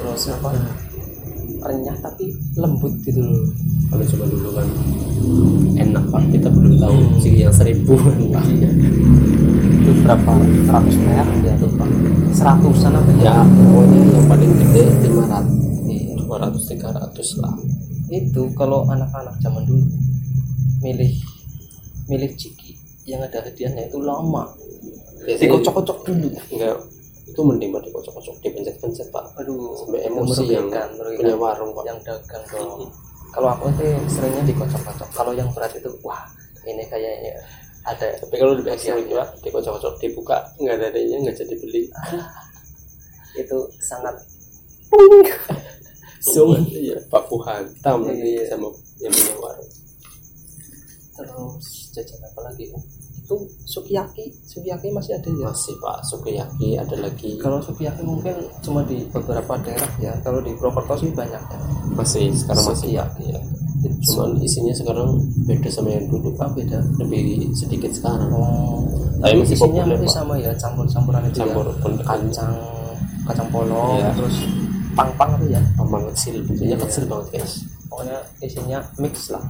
Terus 0.02 0.26
apa? 0.34 0.50
Renyah 1.62 1.96
tapi 2.02 2.34
lembut 2.58 2.90
gitu 3.06 3.22
loh. 3.22 3.46
Kalau 3.86 4.02
cuma 4.02 4.24
dulu 4.26 4.50
kan 4.50 4.66
enak 5.78 6.04
pak. 6.10 6.22
Kita 6.34 6.48
belum 6.50 6.74
tahu 6.82 6.96
Hmm. 6.98 7.18
ciki 7.22 7.38
yang 7.46 7.54
pak. 7.54 7.70
itu 7.70 7.94
berapa? 10.06 10.32
Ratus 10.70 10.96
perak 11.02 11.28
ya 11.42 11.52
tuh 11.58 11.70
pak. 11.74 11.88
Seratusan 12.30 12.94
apa 12.94 13.12
ya? 13.18 13.42
Pokoknya 13.42 13.98
yang 14.14 14.26
paling 14.30 14.52
gede 14.54 14.82
lima 15.02 15.24
ratus 15.26 15.54
Iya. 15.86 16.14
dua 16.14 16.36
ratus 16.46 16.62
tiga 16.70 16.88
ratus 16.94 17.28
lah. 17.42 17.54
Itu 18.06 18.54
kalau 18.54 18.86
anak-anak 18.86 19.34
zaman 19.42 19.66
dulu 19.66 19.82
milih 20.78 21.10
milih 22.06 22.30
ciki 22.38 22.78
yang 23.10 23.18
ada 23.26 23.42
hadiahnya 23.42 23.90
itu 23.90 23.98
lama. 23.98 24.46
Dikocok-kocok 25.26 25.98
dulu. 26.06 26.30
Enggak 26.54 26.78
itu 27.26 27.40
mending 27.42 27.74
pak 27.74 27.82
dikocok-kocok 27.90 28.34
dipencet-pencet 28.46 29.10
pak. 29.10 29.26
Aduh 29.42 29.74
sampai 29.74 30.06
emosi 30.06 30.54
yang 30.54 30.70
punya 31.18 31.34
warung 31.34 31.74
pak. 31.74 31.82
Yang 31.90 31.98
dagang 32.06 32.44
dong. 32.54 32.94
Kalau 33.34 33.48
aku 33.58 33.74
sih 33.74 33.90
seringnya 34.06 34.46
dikocok-kocok. 34.54 35.08
Kalau 35.10 35.34
yang 35.34 35.50
berat 35.50 35.74
itu 35.74 35.90
wah 36.06 36.30
ini 36.62 36.86
kayaknya 36.86 37.42
ada 37.86 38.06
tapi 38.18 38.34
kalau 38.34 38.52
lebih 38.58 38.74
ekstrim 38.74 38.98
hadiahnya. 38.98 39.22
pak 39.22 39.28
dikocok-kocok 39.40 39.94
dibuka 40.02 40.36
nggak 40.58 40.74
ada 40.76 40.86
adanya 40.90 41.16
nggak 41.22 41.36
jadi 41.38 41.54
beli. 41.56 41.82
Itu 43.40 43.58
sangat 43.78 44.16
Zoom 46.32 46.66
iya. 46.66 46.98
Pak 47.06 47.30
Puhantam 47.30 48.02
nanti 48.02 48.34
Iya. 48.34 48.50
sama 48.50 48.66
yang 48.98 49.12
punya 49.12 49.34
warung. 49.38 49.70
Terus 51.16 51.66
jajan 51.94 52.20
apa 52.22 52.40
lagi 52.44 52.68
itu 53.26 53.36
sukiyaki 53.66 54.30
sukiyaki 54.46 54.94
masih 54.94 55.18
ada 55.18 55.26
ya? 55.34 55.50
Masih 55.50 55.74
Pak. 55.78 55.98
Sukiyaki 56.02 56.78
ada 56.78 56.96
lagi. 56.98 57.34
Kalau 57.38 57.58
sukiyaki 57.58 58.02
mungkin 58.02 58.34
cuma 58.62 58.82
di 58.82 59.02
beberapa 59.10 59.58
daerah 59.62 59.92
ya. 59.98 60.12
Kalau 60.22 60.38
di 60.42 60.54
Purwokerto 60.54 60.94
sih 60.98 61.10
banyak 61.10 61.42
ya 61.42 61.58
masih 61.94 62.30
sekarang 62.32 62.64
masih 62.70 62.90
Sukiyaki. 62.94 63.24
ya 63.30 63.40
cuman 64.04 64.38
isinya 64.40 64.74
sekarang 64.74 65.18
beda 65.46 65.68
sama 65.70 65.88
yang 65.92 66.06
dulu 66.08 66.30
Pak. 66.34 66.54
Beda. 66.56 66.78
Lebih 66.98 67.50
sedikit 67.52 67.90
sekarang. 67.92 68.30
Oh. 68.32 68.82
Tapi 69.20 69.40
masih 69.40 69.56
isinya 69.56 69.82
populer 69.88 70.08
sama 70.12 70.34
ya 70.36 70.52
campur-campuran 70.60 71.22
itu 71.28 71.40
campur 71.40 71.66
ya 71.72 72.04
kacang 72.04 72.52
kacang 73.26 73.48
polong 73.50 73.98
Iya. 73.98 74.10
terus 74.14 74.36
pang-pang 74.94 75.30
itu 75.40 75.46
ya. 75.56 75.60
Pamang 75.76 76.04
kecil 76.12 76.34
bentuknya 76.44 76.76
Iya. 76.76 76.84
kecil 76.84 77.04
banget 77.08 77.26
guys. 77.40 77.52
Pokoknya 77.86 78.18
isinya 78.44 78.78
mix 78.98 79.14
lah. 79.32 79.42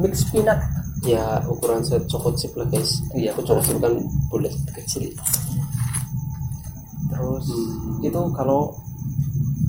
Mix 0.00 0.14
peanut. 0.32 0.58
Ya 1.02 1.42
ukuran 1.50 1.82
cokot 1.82 2.34
chip 2.38 2.52
lah 2.56 2.66
guys. 2.70 3.02
Iya. 3.12 3.34
cokot 3.36 3.60
chip 3.62 3.78
kan 3.78 3.94
boleh 4.30 4.52
kecil. 4.72 5.10
Terus 7.12 7.46
Hmm. 7.52 8.06
itu 8.06 8.20
kalau 8.32 8.72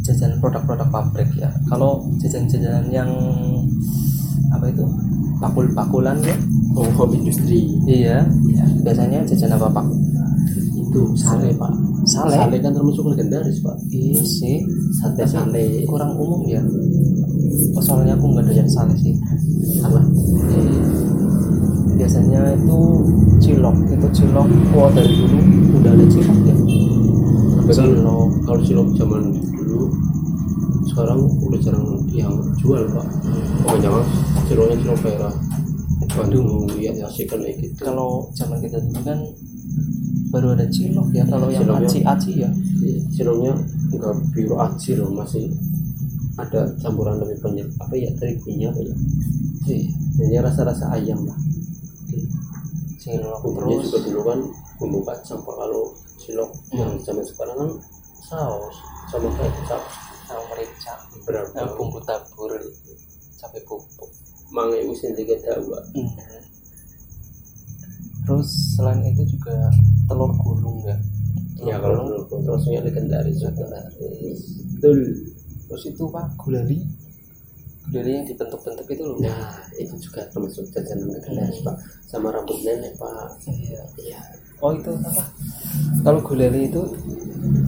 jajan 0.03 0.35
produk-produk 0.39 0.87
pabrik 0.91 1.29
ya. 1.39 1.47
Kalau 1.67 2.03
jajan-jajanan 2.19 2.87
yang 2.91 3.11
apa 4.53 4.65
itu? 4.69 4.85
Bakul-bakulan 5.41 6.17
ya? 6.23 6.35
Oh 6.73 6.89
home 6.97 7.19
industry. 7.19 7.69
Iya. 7.85 8.25
Biasanya 8.81 9.25
jajan 9.27 9.55
apa 9.55 9.67
pak 9.69 9.85
itu 10.93 11.01
sale 11.17 11.49
Pak. 11.57 11.73
Sale? 12.05 12.37
sale 12.37 12.57
kan 12.61 12.71
termasuk 12.77 13.09
legendaris 13.09 13.57
Pak. 13.65 13.77
Iya 13.89 14.21
sih. 14.21 14.61
Sate 14.93 15.25
sale. 15.25 15.89
kurang 15.89 16.13
umum 16.21 16.45
ya. 16.45 16.61
Oh, 17.73 17.81
soalnya 17.81 18.13
aku 18.13 18.29
nggak 18.29 18.45
doyan 18.45 18.69
sale 18.69 18.93
sih. 19.01 19.17
Iya. 19.17 20.01
biasanya 21.97 22.41
itu 22.53 22.79
cilok. 23.41 23.77
Itu 23.89 24.07
cilok 24.21 24.47
wah 24.77 24.89
dari 24.93 25.13
dulu. 25.17 25.39
Udah 25.81 25.91
ada 25.97 26.05
cilok 26.05 26.39
ya? 26.45 26.55
Cilok. 27.73 28.29
Kalau 28.45 28.61
cilok 28.61 28.87
zaman 28.93 29.21
dulu 29.33 29.62
sekarang 30.93 31.19
udah 31.41 31.59
jarang 31.59 31.85
yang 32.13 32.33
jual 32.55 32.83
pak. 32.93 33.07
Oh 33.65 33.75
jangan 33.81 34.03
ciloknya 34.45 34.77
cilok 34.79 34.99
merah 35.01 35.33
Bandung 36.13 36.69
ya 36.77 36.91
masih 36.93 37.25
kan 37.25 37.39
kayak 37.41 37.57
gitu. 37.59 37.81
Kalau 37.81 38.29
zaman 38.37 38.61
kita 38.61 38.77
dulu 38.77 39.01
kan 39.01 39.19
baru 40.29 40.47
ada 40.53 40.65
cilok 40.69 41.09
ya 41.11 41.23
kalau 41.25 41.49
yang 41.49 41.65
Ciloknya- 41.65 41.89
aci-aci 41.89 42.31
ya. 42.41 42.49
Iya, 42.79 42.99
ciloknya 43.11 43.53
enggak 43.89 44.13
biru 44.31 44.55
aci 44.59 44.91
loh 44.93 45.09
masih 45.09 45.49
ada 46.37 46.69
campuran 46.77 47.17
lebih 47.17 47.37
banyak. 47.41 47.65
Apa 47.79 47.93
ya 47.93 48.09
terigunya 48.17 48.69
apa 48.69 48.81
ya? 48.81 48.95
Iya, 49.65 49.89
ini 50.21 50.37
rasa-rasa 50.37 50.85
ayam 50.93 51.25
lah. 51.25 51.37
Cilok 52.97 53.39
bumbunya 53.41 53.77
terus. 53.77 53.89
juga 53.89 53.99
dulu 54.05 54.21
kan 54.23 54.39
bumbu 54.77 54.99
kacang 55.03 55.39
Pak. 55.41 55.55
kalau 55.55 55.83
cilok 56.17 56.49
Hmm. 56.71 56.77
yang 56.77 56.91
zaman 57.01 57.23
sekarang 57.25 57.57
kan 57.57 57.69
saus 58.23 58.75
sama 59.11 59.27
kecap 59.33 59.81
sama 60.27 60.43
merica. 60.51 60.93
Berapa? 61.23 61.55
Eh, 61.55 61.69
bumbu 61.77 61.99
tabur 62.03 62.51
cabai 63.43 63.61
bubuk 63.67 64.09
mang 64.53 64.69
itu 64.71 64.93
sendiri 64.95 65.35
tahu 65.43 65.73
Pak. 65.73 65.83
Hmm. 65.97 66.11
terus 66.15 66.47
terus 68.23 68.49
selain 68.79 69.03
itu 69.03 69.35
juga 69.35 69.67
telur 70.07 70.31
gulung 70.39 70.79
ya 70.87 70.95
ya 71.63 71.75
kalau 71.79 72.07
menurut 72.07 72.27
terusnya 72.27 72.79
legendaris. 72.83 73.39
Legendaris. 73.39 74.41
Betul. 74.77 74.99
Terus 75.67 75.83
itu 75.89 76.03
pak 76.11 76.27
gulali. 76.39 76.79
Gulali 77.91 78.11
yang 78.15 78.25
dibentuk-bentuk 78.27 78.87
itu 78.87 79.03
loh 79.03 79.17
nah 79.19 79.59
itu 79.75 79.95
juga 79.99 80.23
termasuk 80.31 80.67
jajanan 80.71 81.07
legendaris 81.19 81.59
pak. 81.63 81.75
Sama 82.07 82.31
rambut 82.31 82.59
nenek 82.63 82.95
pak. 82.99 83.31
Iya. 83.47 83.83
Iya. 83.99 84.21
Oh 84.63 84.71
itu 84.71 84.91
apa? 84.91 85.23
Kalau 86.03 86.19
gulali 86.23 86.71
itu 86.71 86.81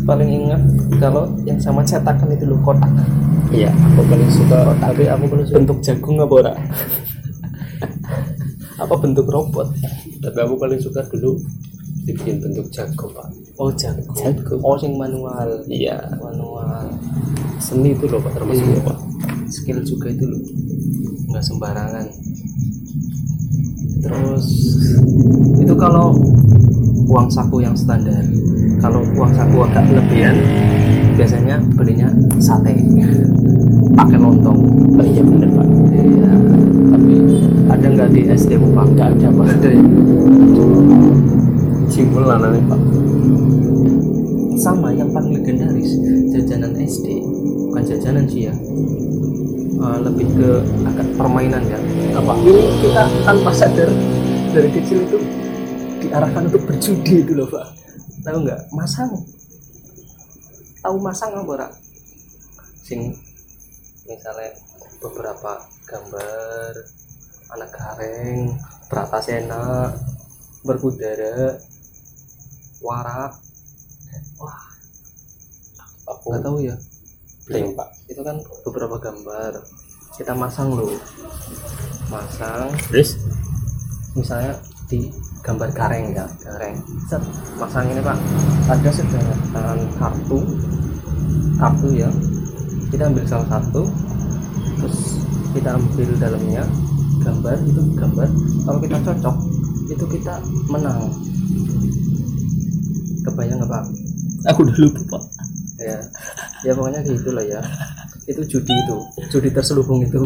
paling 0.05 0.29
ingat 0.29 0.61
kalau 1.01 1.33
yang 1.49 1.57
sama 1.57 1.81
cetakan 1.81 2.29
itu 2.31 2.45
loh 2.45 2.61
kotak. 2.61 2.89
Iya 3.49 3.73
aku 3.73 4.01
paling 4.05 4.29
suka 4.29 4.57
tapi 4.77 5.09
aku 5.09 5.25
paling 5.25 5.45
suka 5.49 5.57
bentuk 5.57 5.77
jagung 5.81 6.17
apa 6.21 6.33
ora? 6.33 6.53
Apa 8.75 8.91
bentuk 8.99 9.31
robot? 9.31 9.71
Tapi 10.19 10.35
aku 10.35 10.59
paling 10.59 10.75
suka 10.83 10.99
dulu 11.07 11.39
dibikin 12.03 12.43
bentuk 12.43 12.67
jago 12.75 13.07
pak. 13.15 13.31
Oh 13.55 13.71
jagung. 13.71 14.11
Jagung. 14.13 14.59
oh 14.61 14.75
sing 14.75 14.99
manual. 14.99 15.63
Iya. 15.71 15.95
Manual. 16.19 16.91
Seni 17.57 17.95
itu 17.95 18.05
loh 18.11 18.19
pak 18.19 18.35
termasuk 18.35 18.67
Iya. 18.67 18.83
pak 18.83 18.97
skill 19.47 19.79
juga 19.79 20.11
itu 20.11 20.27
loh. 20.27 20.43
Nggak 21.31 21.43
sembarangan. 21.47 22.05
Terus 24.03 24.45
itu 25.55 25.73
kalau 25.79 26.13
uang 27.09 27.31
saku 27.31 27.63
yang 27.63 27.73
standar 27.79 28.21
kalau 28.85 29.01
uang 29.17 29.33
saku 29.33 29.65
agak 29.65 29.81
lebihan 29.97 30.37
biasanya 31.17 31.57
belinya 31.73 32.05
sate. 32.37 32.77
Pakai 33.97 34.21
lontong. 34.21 34.61
Oh, 34.93 35.01
iya 35.01 35.25
bener 35.25 35.49
pak. 35.49 35.67
Iya. 35.89 36.31
Tapi 36.93 37.13
ada 37.65 37.87
nggak 37.89 38.09
di 38.13 38.21
SD 38.29 38.61
pak. 38.61 38.85
Nggak 38.93 39.07
ada 39.17 39.27
pak. 39.33 39.45
Ada 39.57 39.69
ya? 39.73 39.83
Lah 42.13 42.37
nanti 42.37 42.61
pak. 42.61 42.79
Sama 44.61 44.93
yang 44.93 45.09
paling 45.09 45.33
legendaris 45.41 45.97
jajanan 46.29 46.77
SD 46.77 47.25
bukan 47.73 47.83
jajanan 47.89 48.29
sih 48.29 48.53
ya. 48.53 48.53
Eh, 49.81 49.97
lebih 50.05 50.29
ke 50.37 50.61
agak 50.85 51.07
permainan 51.17 51.65
ya. 51.65 51.79
Apa? 52.21 52.37
Ini 52.37 52.63
kita 52.85 53.03
tanpa 53.25 53.49
sadar 53.49 53.89
dari 54.53 54.69
kecil 54.69 55.09
itu 55.09 55.17
diarahkan 56.05 56.53
untuk 56.53 56.69
berjudi 56.69 57.25
itu 57.25 57.33
loh 57.33 57.49
pak 57.49 57.84
tahu 58.25 58.37
nggak? 58.43 58.61
Masang. 58.73 59.11
Tahu 60.81 60.97
masang 61.01 61.31
apa 61.33 61.53
Rak? 61.61 61.73
sing 62.85 63.09
misalnya 64.05 64.53
beberapa 65.01 65.57
gambar 65.89 66.71
anak 67.57 67.69
gareng 67.73 68.53
beratasena 68.85 69.89
berkudara 70.61 71.57
warak. 72.85 73.33
Wah. 74.37 74.61
Aku 76.13 76.29
nggak 76.29 76.45
tahu 76.45 76.57
ya. 76.61 76.77
Blank 77.49 77.73
pak. 77.73 77.89
Itu 78.05 78.21
kan 78.21 78.37
beberapa 78.61 79.01
gambar. 79.01 79.65
Kita 80.13 80.37
masang 80.37 80.77
loh. 80.77 80.93
Masang. 82.13 82.69
Terus? 82.93 83.17
Misalnya 84.13 84.61
di 84.85 85.09
gambar 85.45 85.69
gareng 85.77 86.09
ya 86.09 86.25
gareng 86.41 86.73
set 87.05 87.21
masang 87.61 87.85
ini 87.93 88.01
pak. 88.01 88.17
Ada 88.65 88.89
sedangkan 88.89 89.77
kartu. 90.01 90.41
Kartu 91.61 91.87
ya. 91.93 92.09
Kita 92.89 93.05
ambil 93.05 93.25
salah 93.29 93.45
satu 93.53 93.85
terus 94.81 95.21
kita 95.53 95.77
ambil 95.77 96.09
dalamnya. 96.17 96.65
Gambar 97.21 97.61
itu 97.61 97.81
gambar. 97.93 98.29
Kalau 98.65 98.79
kita 98.81 98.97
cocok 99.05 99.35
itu 99.93 100.05
kita 100.17 100.33
menang. 100.73 101.13
Kebayang 103.21 103.61
nggak 103.61 103.69
pak? 103.69 103.83
Aku 104.49 104.65
udah 104.65 104.77
lupa 104.81 105.01
pak. 105.13 105.23
Ya. 105.77 106.01
Ya 106.65 106.73
pokoknya 106.73 107.05
gitu 107.05 107.29
lah 107.29 107.45
ya. 107.45 107.61
Itu 108.25 108.41
judi 108.49 108.73
itu. 108.73 108.97
Judi 109.29 109.53
terselubung 109.53 110.01
itu 110.01 110.25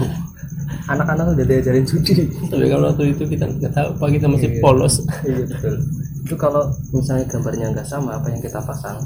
anak-anak 0.89 1.25
udah 1.31 1.45
diajarin 1.45 1.85
judi 1.85 2.25
tapi 2.45 2.65
kalau 2.65 2.89
waktu 2.89 3.13
itu 3.13 3.23
kita 3.23 3.45
nggak 3.45 3.71
tahu 3.71 3.89
pak 3.95 4.09
kita 4.09 4.25
masih 4.25 4.49
Iya. 4.49 4.59
polos. 4.59 4.95
Iya 5.21 5.43
betul. 5.45 5.75
Itu 6.19 6.35
kalau 6.35 6.63
misalnya 6.91 7.25
gambarnya 7.25 7.65
nggak 7.71 7.85
sama 7.85 8.15
apa 8.15 8.27
yang 8.27 8.41
kita 8.41 8.59
pasang 8.59 8.97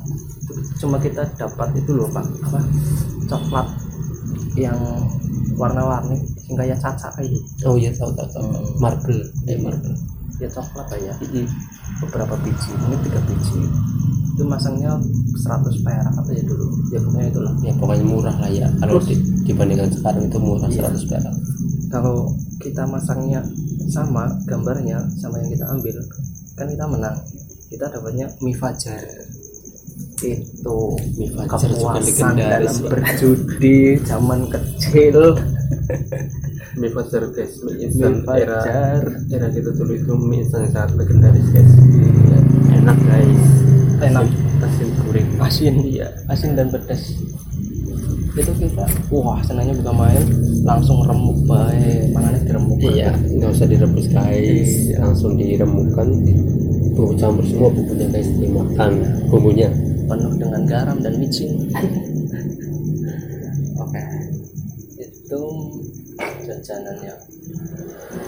itu 0.42 0.52
cuma 0.80 0.96
kita 0.98 1.24
dapat 1.36 1.70
itu 1.76 1.92
loh 1.92 2.08
pak. 2.08 2.24
Apa? 2.42 2.60
Coklat 3.28 3.68
yang 4.56 4.76
warna-warni 5.54 6.18
yang 6.48 6.56
kayak 6.58 6.78
caca 6.78 7.08
kayak 7.12 7.30
gitu. 7.30 7.64
Oh 7.66 7.76
iya 7.76 7.92
tahu 7.92 8.12
tahu 8.14 8.28
tahu. 8.30 8.44
Hmm. 8.44 8.80
marble. 8.80 9.20
Eh 9.46 9.58
marble. 9.58 9.96
Ya 10.40 10.48
coklat 10.48 10.88
lah 10.88 11.00
ya. 11.00 11.14
Beberapa 12.02 12.36
biji 12.42 12.72
mungkin 12.80 13.00
tiga 13.04 13.20
biji. 13.24 13.60
Itu 14.34 14.44
masangnya 14.44 14.98
100 15.38 15.86
perak 15.86 16.10
apa 16.10 16.30
ya 16.34 16.42
dulu? 16.42 16.66
Ya 16.90 16.98
pokoknya 17.00 17.28
itulah. 17.30 17.54
Ya 17.62 17.74
pokoknya 17.78 18.02
murah 18.04 18.36
lah 18.36 18.50
ya. 18.50 18.66
Kalau 18.82 18.98
Terus- 18.98 19.14
di- 19.14 19.22
dibandingkan 19.46 19.94
sekarang 19.94 20.24
itu 20.26 20.38
murah 20.42 20.68
Iya. 20.68 20.90
100 20.90 21.06
perak 21.06 21.36
kalau 21.94 22.34
kita 22.58 22.90
masangnya 22.90 23.46
sama 23.86 24.26
gambarnya 24.50 25.06
sama 25.22 25.38
yang 25.46 25.54
kita 25.54 25.66
ambil 25.70 25.94
kan 26.58 26.66
kita 26.66 26.86
menang. 26.90 27.18
Kita 27.70 27.86
dapatnya 27.94 28.34
mie 28.42 28.58
fajar. 28.58 29.02
Itu 30.26 30.98
mie 31.22 31.30
fajar 31.38 31.70
kepuasan 31.70 32.34
dalam 32.34 32.76
berjudi 32.90 34.02
zaman 34.02 34.50
kecil. 34.50 35.18
Mie 36.74 36.90
fajar 36.90 37.30
guys. 37.30 37.62
Mie 37.62 37.86
mie 37.86 37.86
instan 37.86 38.26
era 38.34 38.58
fajar. 38.58 39.02
era 39.30 39.48
kita 39.54 39.70
dulu 39.78 39.94
itu 39.94 40.14
mie 40.18 40.42
instan 40.42 40.66
yang 40.66 40.74
sangat 40.74 40.92
legendaris 40.98 41.48
guys. 41.54 41.72
Enak 42.74 42.98
guys. 43.06 43.46
Enak. 44.02 44.26
Asin 44.66 44.90
goreng 44.98 45.30
asin 45.38 45.76
iya. 45.86 46.08
Asin 46.30 46.58
dan 46.58 46.74
pedas 46.74 47.14
itu 48.34 48.66
kita 48.66 48.82
wah 49.14 49.38
senangnya 49.46 49.78
bukan 49.78 49.94
main 49.94 50.26
langsung 50.66 51.06
remuk 51.06 51.38
baik 51.46 52.10
mangannya 52.18 52.42
diremuk 52.50 52.82
iya 52.82 53.14
nggak 53.14 53.52
usah 53.54 53.68
direbus 53.68 54.08
guys. 54.10 54.72
Langsung 54.98 55.36
diremukkan. 55.36 56.08
Bumbu 56.94 57.18
campur 57.18 57.44
semua 57.44 57.74
bumbunya 57.74 58.08
guys. 58.10 58.30
Dimakan 58.38 58.92
bumbunya. 59.28 59.70
Penuh 60.08 60.34
dengan 60.40 60.62
garam 60.64 60.98
dan 61.04 61.20
micin. 61.20 61.68
Oke. 63.84 64.02
Itu 64.98 65.42
jajanannya 66.44 67.16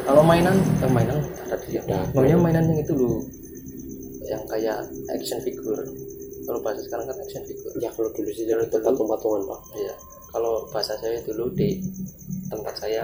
kalau 0.06 0.22
mainan 0.22 0.56
yang 0.82 0.94
mainan 0.94 1.18
tadi 1.50 1.78
ya 1.78 1.82
Udah. 1.86 2.06
maunya 2.14 2.38
mainan 2.38 2.66
yang 2.70 2.80
itu 2.82 2.94
loh. 2.94 3.22
Yang 4.26 4.44
kayak 4.50 4.78
action 5.14 5.40
figure 5.46 5.86
kalau 6.46 6.60
bahasa 6.62 6.82
sekarang 6.86 7.06
kan 7.10 7.18
action 7.20 7.44
figure 7.50 7.76
ya 7.82 7.90
kalau 7.94 8.10
dulu 8.14 8.30
sih 8.32 8.46
dulu? 8.46 8.62
itu 8.64 8.78
patung-patungan 8.82 9.42
pak. 9.50 9.60
Iya. 9.76 9.94
Kalau 10.32 10.54
bahasa 10.70 10.94
saya 11.02 11.20
dulu 11.26 11.46
di 11.58 11.70
tempat 12.54 12.76
saya 12.78 13.04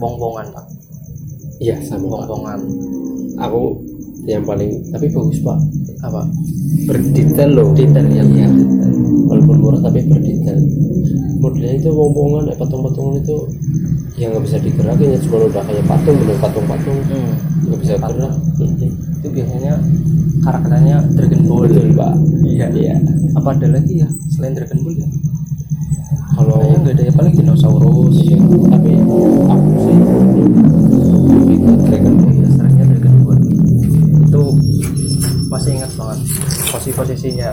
bong-bongan 0.00 0.48
pak. 0.50 0.66
Iya 1.60 1.76
sama 1.86 2.08
bong-bongan 2.10 2.60
aku 3.38 3.78
yang 4.24 4.42
paling 4.42 4.80
tapi 4.90 5.06
bagus 5.12 5.38
pak. 5.44 5.58
Apa? 6.04 6.22
Berdetail 6.88 7.50
loh. 7.52 7.68
Detail 7.76 8.06
ya 8.10 8.24
iya 8.24 8.48
walaupun 9.34 9.56
murah 9.58 9.80
tapi 9.82 10.06
berdetail 10.06 10.58
modelnya 11.42 11.74
itu 11.76 11.90
bombongan 11.90 12.54
eh, 12.54 12.56
patung-patungan 12.56 13.18
itu 13.18 13.36
yang 14.14 14.30
nggak 14.30 14.44
bisa 14.46 14.56
digerakin 14.62 15.10
ya 15.10 15.18
cuma 15.26 15.36
udah 15.50 15.62
kayak 15.66 15.84
patung 15.90 16.16
bener 16.22 16.36
patung-patung. 16.38 16.98
Hmm. 17.10 17.32
nggak 17.66 17.78
bisa 17.82 17.94
Patung. 17.98 18.30
gerak. 18.30 18.34
Itu 19.18 19.28
biasanya 19.34 19.72
karakternya 20.46 20.96
Dragon 21.18 21.42
Ball. 21.50 21.66
Betul 21.66 21.88
pak. 21.98 22.14
Iya. 22.46 22.66
Iya. 22.70 22.94
Apa 23.34 23.48
ada 23.58 23.66
lagi 23.74 23.94
ya 24.06 24.08
selain 24.30 24.54
Dragon 24.54 24.78
Ball 24.86 24.94
ya? 25.02 25.08
Kalau 26.34 26.54
kayaknya 26.62 26.78
nggak 26.78 26.94
ada 26.94 27.02
ya 27.02 27.12
paling 27.18 27.34
dinosaurus. 27.34 28.16
Iya 28.22 28.36
tapi 28.70 28.90
aku 29.50 29.68
sih 29.82 29.96
lebih 31.34 31.58
ke 31.58 31.72
Dragon 31.90 32.14
Ball. 32.22 32.32
Dragon 32.86 33.14
Ball. 33.26 33.38
Itu 34.30 34.42
masih 35.50 35.70
ingat 35.82 35.90
banget 35.98 36.18
posisi 36.70 36.94
posisinya 36.94 37.50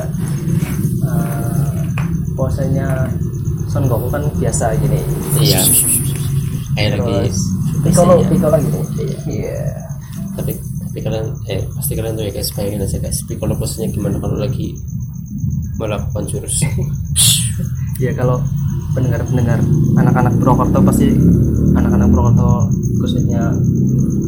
Eh, 1.01 1.60
posenya 2.41 3.05
Son 3.69 3.85
Goku 3.85 4.09
kan 4.09 4.25
biasa 4.41 4.73
gini. 4.81 4.97
Iya. 5.37 5.61
Kayak 6.73 6.97
lagi 6.97 7.29
Piccolo. 7.85 8.13
Piccolo 8.25 8.57
gitu. 8.57 8.79
Iya. 9.29 9.61
tapi 10.31 10.55
tapi 10.87 10.99
kalian 11.03 11.27
eh 11.51 11.59
pasti 11.75 11.91
kalian 11.91 12.15
tuh 12.15 12.23
ya 12.23 12.31
guys 12.31 12.49
bayangin 12.55 12.87
aja 12.87 12.97
guys 12.97 13.19
Piccolo 13.29 13.53
posisinya 13.55 13.93
gimana 13.93 14.17
kalau 14.17 14.41
lagi 14.41 14.73
melakukan 15.77 16.25
jurus? 16.25 16.57
Ya 18.01 18.09
kalau 18.17 18.41
pendengar-pendengar 18.97 19.61
anak-anak 19.93 20.33
Purwokerto 20.41 20.81
pasti 20.81 21.13
anak-anak 21.77 22.07
Purwokerto 22.09 22.65
khususnya 22.97 23.53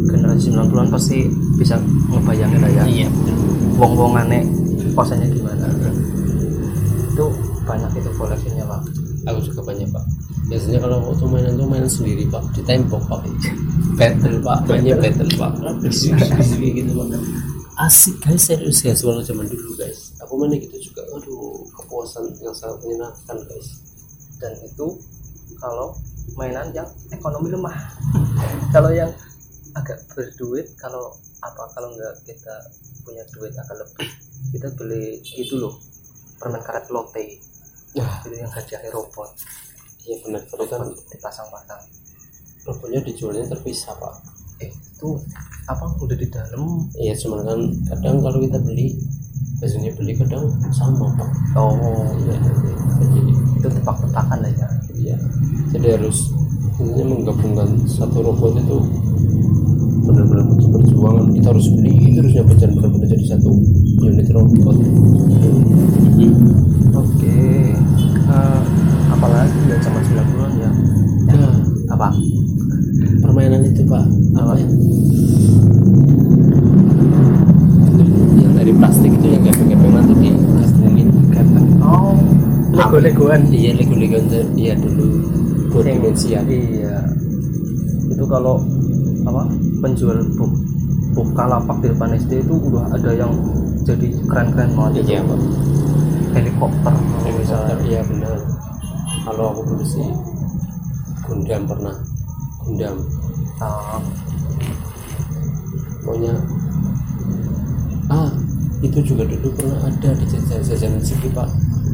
generasi 0.07 0.53
90-an 0.53 0.87
pasti 0.93 1.25
bisa 1.57 1.81
ngebayangin 2.13 2.61
lah 2.61 2.71
ya 2.71 2.83
iya 2.85 3.07
wong-wongannya 3.81 4.45
posenya 4.93 5.25
gimana 5.33 5.62
banyak 7.63 7.91
itu 7.95 8.09
koleksinya 8.19 8.63
pak. 8.67 8.81
Aku 9.31 9.39
juga 9.39 9.61
banyak 9.63 9.87
pak. 9.89 10.03
Biasanya 10.51 10.79
kalau 10.83 10.97
waktu 11.07 11.25
mainan 11.31 11.55
tuh 11.55 11.67
mainan 11.67 11.87
sendiri 11.87 12.27
pak. 12.27 12.43
Di 12.51 12.61
tembok 12.67 13.03
pak. 13.07 13.23
Battle 13.95 14.37
pak. 14.43 14.59
Mainnya 14.67 14.95
battle 14.99 15.31
pak. 15.39 15.51
Bisik 15.79 16.19
gitu 16.59 16.91
pak. 16.91 17.07
Asik 17.79 18.15
guys. 18.19 18.43
Serius 18.43 18.83
guys. 18.83 18.99
Kalau 18.99 19.23
zaman 19.23 19.47
dulu 19.47 19.71
guys. 19.79 20.11
Aku 20.27 20.35
mainnya 20.35 20.59
gitu 20.59 20.91
juga. 20.91 21.07
Aduh 21.15 21.63
kepuasan 21.79 22.27
yang 22.43 22.51
sangat 22.51 22.83
menyenangkan 22.83 23.37
guys. 23.47 23.67
Dan 24.43 24.53
itu 24.67 24.87
kalau 25.57 25.95
mainan 26.35 26.67
yang 26.75 26.87
ekonomi 27.15 27.47
lemah. 27.47 27.75
Kalau 28.75 28.91
yang 28.91 29.11
agak 29.73 30.03
berduit 30.13 30.69
kalau 30.77 31.15
apa 31.41 31.63
kalau 31.73 31.89
nggak 31.97 32.13
kita 32.29 32.55
punya 33.01 33.25
duit 33.33 33.51
agak 33.57 33.81
lebih 33.81 34.09
kita 34.51 34.67
beli 34.75 35.23
itu 35.39 35.55
loh. 35.55 35.79
Permen 36.43 36.59
karet 36.59 36.91
lotte 36.91 37.52
ya. 37.93 38.07
Itu 38.25 38.35
yang 38.37 38.51
hadiah 38.51 38.81
robot 38.93 39.29
iya 40.03 40.19
benar. 40.23 40.41
Tapi 40.47 40.65
kan 40.67 40.83
dipasang-pasang 41.11 41.81
robotnya 42.67 42.99
dijualnya 43.03 43.47
terpisah 43.47 43.95
pak. 43.95 44.13
Eh 44.63 44.71
itu 44.71 45.09
apa 45.67 45.85
udah 45.99 46.17
di 46.17 46.27
dalam? 46.27 46.87
Iya 46.99 47.15
cuman 47.23 47.39
kan 47.47 47.59
kadang 47.91 48.19
kalau 48.19 48.39
kita 48.43 48.59
beli 48.59 48.95
biasanya 49.59 49.91
beli 49.95 50.13
kadang 50.19 50.51
sama 50.75 51.07
pak. 51.15 51.29
Oh 51.55 52.03
iya 52.27 52.35
jadi 52.99 53.19
itu 53.59 53.67
tepak-tepakan 53.79 54.37
lah 54.43 54.51
ya. 54.51 54.67
Iya, 54.93 55.17
jadi 55.75 55.99
harus 55.99 56.31
intinya 56.79 57.15
menggabungkan 57.15 57.69
satu 57.87 58.23
robot 58.23 58.55
itu. 58.55 58.77
Benar-benar 60.03 60.43
butuh 60.51 60.69
perjuangan. 60.79 61.25
Kita 61.31 61.47
harus 61.51 61.67
beli 61.75 61.95
terus 62.11 62.31
nyampe 62.35 62.53
dan 62.59 62.71
benar-benar 62.75 63.07
jadi 63.07 63.25
satu 63.35 63.51
unit 64.03 64.27
robot. 64.31 64.77
Apalagi 69.23 69.59
ya 69.65 69.77
zaman 69.79 70.03
90-an 70.03 70.53
ya 70.59 70.71
Nah, 71.23 71.55
apa 71.89 72.07
permainan 73.23 73.63
itu 73.63 73.87
pak 73.87 74.03
apa 74.35 74.53
ya? 74.53 74.67
Yang 78.35 78.53
dari 78.53 78.71
plastik 78.75 79.11
itu 79.13 79.27
yang 79.29 79.41
gepeng-gepeng 79.41 79.93
nanti 79.93 80.13
di 80.19 80.29
gabungin. 80.51 81.07
oh 81.79 82.19
lego-legoan 82.69 83.47
Iya, 83.47 83.71
lego-lego 83.73 84.19
iya 84.53 84.75
dulu 84.75 85.07
dua 85.71 85.81
dimensi 85.81 86.35
ya. 86.35 86.43
iya 86.43 87.07
itu 88.05 88.23
kalau 88.27 88.59
apa 89.23 89.47
penjual 89.79 90.19
buk 90.35 90.51
buka 91.13 91.43
lapak 91.47 91.79
di 91.79 91.87
depan 91.87 92.13
SD 92.13 92.43
itu 92.43 92.53
udah 92.59 92.91
ada 92.91 93.09
yang 93.15 93.31
jadi 93.81 94.11
keren-keren 94.27 94.75
banget 94.75 95.07
Iya, 95.07 95.17
itu. 95.17 95.25
pak. 95.25 95.39
helikopter 96.33 96.93
kalau 96.93 97.31
misalnya 97.39 97.75
Iya 97.81 98.01
benar. 98.03 98.37
Kalau 99.23 99.55
aku 99.55 99.61
dulu 99.71 99.85
sih 99.87 100.07
Gundam 101.23 101.63
pernah. 101.63 101.95
Gundam. 102.63 102.95
Ah, 103.63 103.99
pokoknya 106.03 106.33
ah 108.11 108.27
itu 108.83 108.99
juga 109.07 109.23
dulu 109.23 109.47
pernah 109.55 109.79
ada 109.87 110.09
di 110.19 110.25
jajanan 110.27 110.99
sini 110.99 111.31
pak. 111.31 111.47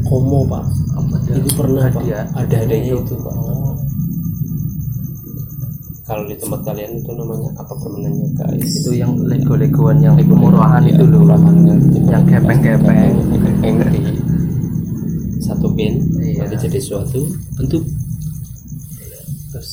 Komo 0.10 0.42
pak. 0.50 0.66
Apa 0.98 1.16
itu 1.38 1.50
pernah 1.54 1.86
pak. 1.94 2.02
Hadiah. 2.02 2.26
Ada 2.34 2.56
adanya 2.66 2.98
itu. 2.98 3.14
pak. 3.22 3.36
Oh, 3.38 3.78
kalau 6.10 6.26
di 6.26 6.34
tempat 6.42 6.66
kalian 6.66 6.98
itu 6.98 7.12
namanya 7.14 7.50
apa 7.62 7.74
permainannya 7.78 8.28
guys? 8.34 8.66
Itu 8.82 8.98
yang 8.98 9.14
lego-legoan 9.30 10.02
yang 10.02 10.18
murahan 10.26 10.82
Iya, 10.82 10.98
itu 10.98 11.04
loh. 11.06 11.22
yang, 11.30 11.78
Yang 12.10 12.24
gepeng-gepeng. 12.34 13.14
gepeng 13.30 13.76
di 13.94 14.02
satu 15.46 15.70
bin 15.78 16.02
Iya. 16.40 16.56
nanti 16.56 16.72
jadi 16.72 16.80
suatu 16.80 17.22
bentuk. 17.60 17.84
Terus 19.52 19.72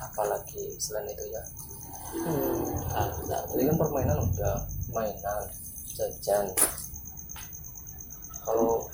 apalagi 0.00 0.72
selain 0.80 1.04
itu 1.12 1.24
ya? 1.28 1.42
Ah, 2.96 3.12
nah, 3.28 3.44
tadi 3.44 3.68
kan 3.68 3.76
permainan 3.76 4.24
udah 4.24 4.56
mainan 4.88 5.44
jajan. 5.92 6.48
Kalau 8.40 8.88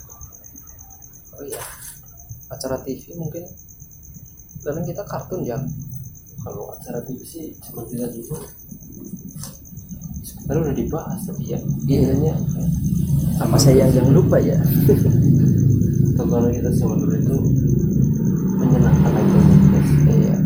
oh 1.38 1.42
iya 1.46 1.62
acara 2.50 2.82
TV 2.82 3.14
mungkin 3.14 3.46
kadang 4.66 4.82
kita 4.82 5.06
kartun 5.06 5.46
ya. 5.46 5.54
Kalau 6.42 6.74
acara 6.74 6.98
TV 7.06 7.22
sih 7.22 7.46
cuma 7.62 7.86
kita 7.86 8.10
dulu 8.10 8.42
sebenarnya 10.26 10.66
udah 10.66 10.76
dibahas 10.82 11.20
tadi 11.30 11.54
ya 11.54 11.58
biasanya 11.86 12.34
apa 13.38 13.54
saya 13.54 13.86
yang 13.86 14.10
lupa 14.10 14.42
ya 14.42 14.58
tontonan 16.20 16.52
kita 16.52 16.70
dulu 16.76 17.14
itu 17.16 17.37
menyenangkan 18.61 19.12
aja. 19.16 19.40
Guys 19.72 19.90
iya 20.04 20.37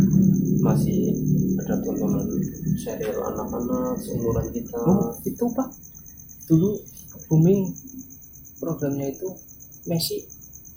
masih 0.62 0.98
ada 1.58 1.74
tontonan 1.82 2.26
serial 2.78 3.18
anak-anak 3.34 3.98
seumuran 4.06 4.46
kita. 4.54 4.78
Oh 4.86 5.10
itu 5.26 5.44
pak. 5.50 5.68
Dulu 6.46 6.78
booming 7.26 7.74
programnya 8.62 9.10
itu 9.10 9.28
Messi 9.90 10.22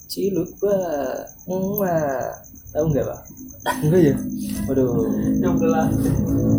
Cilut 0.10 0.50
pak 0.58 1.30
Mwah. 1.46 2.34
tahu 2.74 2.86
nggak 2.90 3.06
pak? 3.06 3.20
Enggak 3.86 4.02
ya? 4.02 4.16
Waduh. 4.66 5.06
Yang 5.38 5.56
belah. 5.62 5.88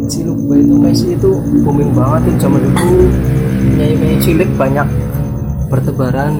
Cilik 0.08 0.38
Bay 0.46 0.62
itu 0.62 0.74
Messi 0.78 1.06
itu 1.18 1.30
booming 1.66 1.90
banget 1.90 2.30
tuh 2.30 2.46
zaman 2.46 2.62
dulu. 2.62 3.10
Penyanyi 3.74 4.16
cilik 4.22 4.50
banyak. 4.54 4.86
Bertebaran 5.68 6.32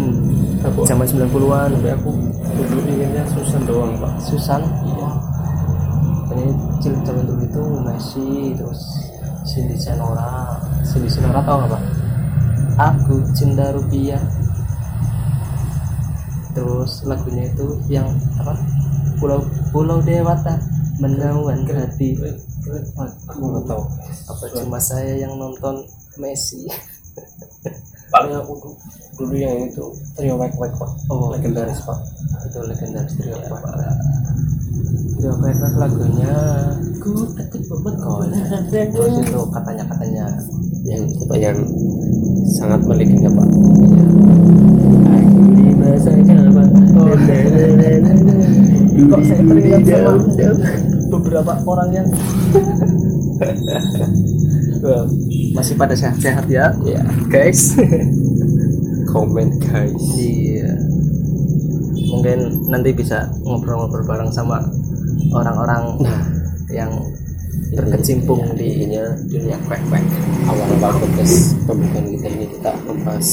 aku 0.65 0.83
zaman 0.83 1.07
90-an 1.07 1.69
sampai 1.79 1.93
aku 1.95 2.11
dulu 2.59 2.81
ingatnya 2.91 3.23
Susan 3.31 3.63
doang 3.63 3.93
pak. 3.99 4.13
Susan? 4.19 4.63
Iya. 4.83 5.11
Penyanyi 6.29 6.53
cilik 6.83 7.01
zaman 7.07 7.25
dulu 7.25 7.43
itu 7.47 7.63
Messi 7.87 8.29
terus 8.59 8.81
Cindy 9.47 9.77
Senora. 9.79 10.59
Cindy 10.83 11.09
Senora 11.09 11.41
tau 11.47 11.63
nggak 11.63 11.71
pak? 11.73 11.83
Aku 12.79 13.15
cinta 13.35 13.71
rupiah. 13.75 14.23
Terus 16.55 17.07
lagunya 17.07 17.47
itu 17.47 17.67
yang 17.87 18.09
apa? 18.43 18.55
Pulau 19.19 19.43
Pulau 19.71 19.99
Dewata 20.03 20.59
menawan 20.99 21.63
hati. 21.67 22.19
aku 23.31 23.43
nggak 23.43 23.65
tahu. 23.65 23.83
Apa 24.29 24.45
cuma 24.59 24.79
saya 24.83 25.23
yang 25.23 25.39
nonton 25.39 25.87
Messi 26.19 26.67
paling 28.09 28.35
aku 28.41 28.53
dulu, 28.57 28.77
dulu 29.21 29.35
yang 29.37 29.57
itu 29.69 29.85
trio 30.17 30.35
wek 30.41 30.55
wek 30.57 30.73
pak. 30.77 30.91
Oh, 31.13 31.31
legendaris 31.33 31.81
pak. 31.85 31.99
Itu 32.49 32.59
legendaris 32.65 33.13
trio 33.21 33.37
Pak. 33.37 33.63
Trio 35.19 35.33
Pak 35.35 35.73
lagunya 35.77 36.35
ku 37.03 37.27
takut 37.35 37.63
bebekola 37.67 38.31
terus 38.71 39.15
itu 39.19 39.41
katanya 39.51 39.85
katanya 39.91 40.25
yang 40.87 41.03
itu 41.11 41.23
pak 41.27 41.39
yang 41.39 41.59
sangat 42.59 42.81
melegenda 42.87 43.31
pak. 43.33 43.49
Aku 45.09 45.41
di 45.59 45.73
masa 45.75 46.11
kapan 46.15 46.69
kok 49.09 49.23
saya 49.25 49.41
teringat 49.41 49.83
sama 49.89 50.13
beberapa 51.09 51.53
orang 51.65 51.91
yang 51.97 52.09
Well, 54.79 55.11
masih 55.59 55.75
pada 55.75 55.95
sehat-sehat 55.99 56.47
ya. 56.47 56.71
Ya 56.87 57.03
guys. 57.27 57.75
Komen 59.13 59.59
guys. 59.59 60.05
Iya. 60.15 60.71
Mungkin 62.09 62.71
nanti 62.71 62.95
bisa 62.95 63.27
ngobrol-ngobrol 63.43 64.07
bareng 64.07 64.31
sama 64.33 64.63
orang-orang 65.35 65.99
nah. 66.01 66.25
yang 66.73 66.89
berkecimpung 67.69 68.41
Iya, 68.41 68.57
di 68.57 68.67
intinya 68.81 69.05
dunia 69.29 69.57
kwek-kwek 69.69 70.05
awal-awal 70.49 71.05
podcast 71.05 71.53
pembukaan 71.69 72.07
kita 72.17 72.27
ini 72.33 72.47
kita 72.49 72.73
membahas 72.89 73.29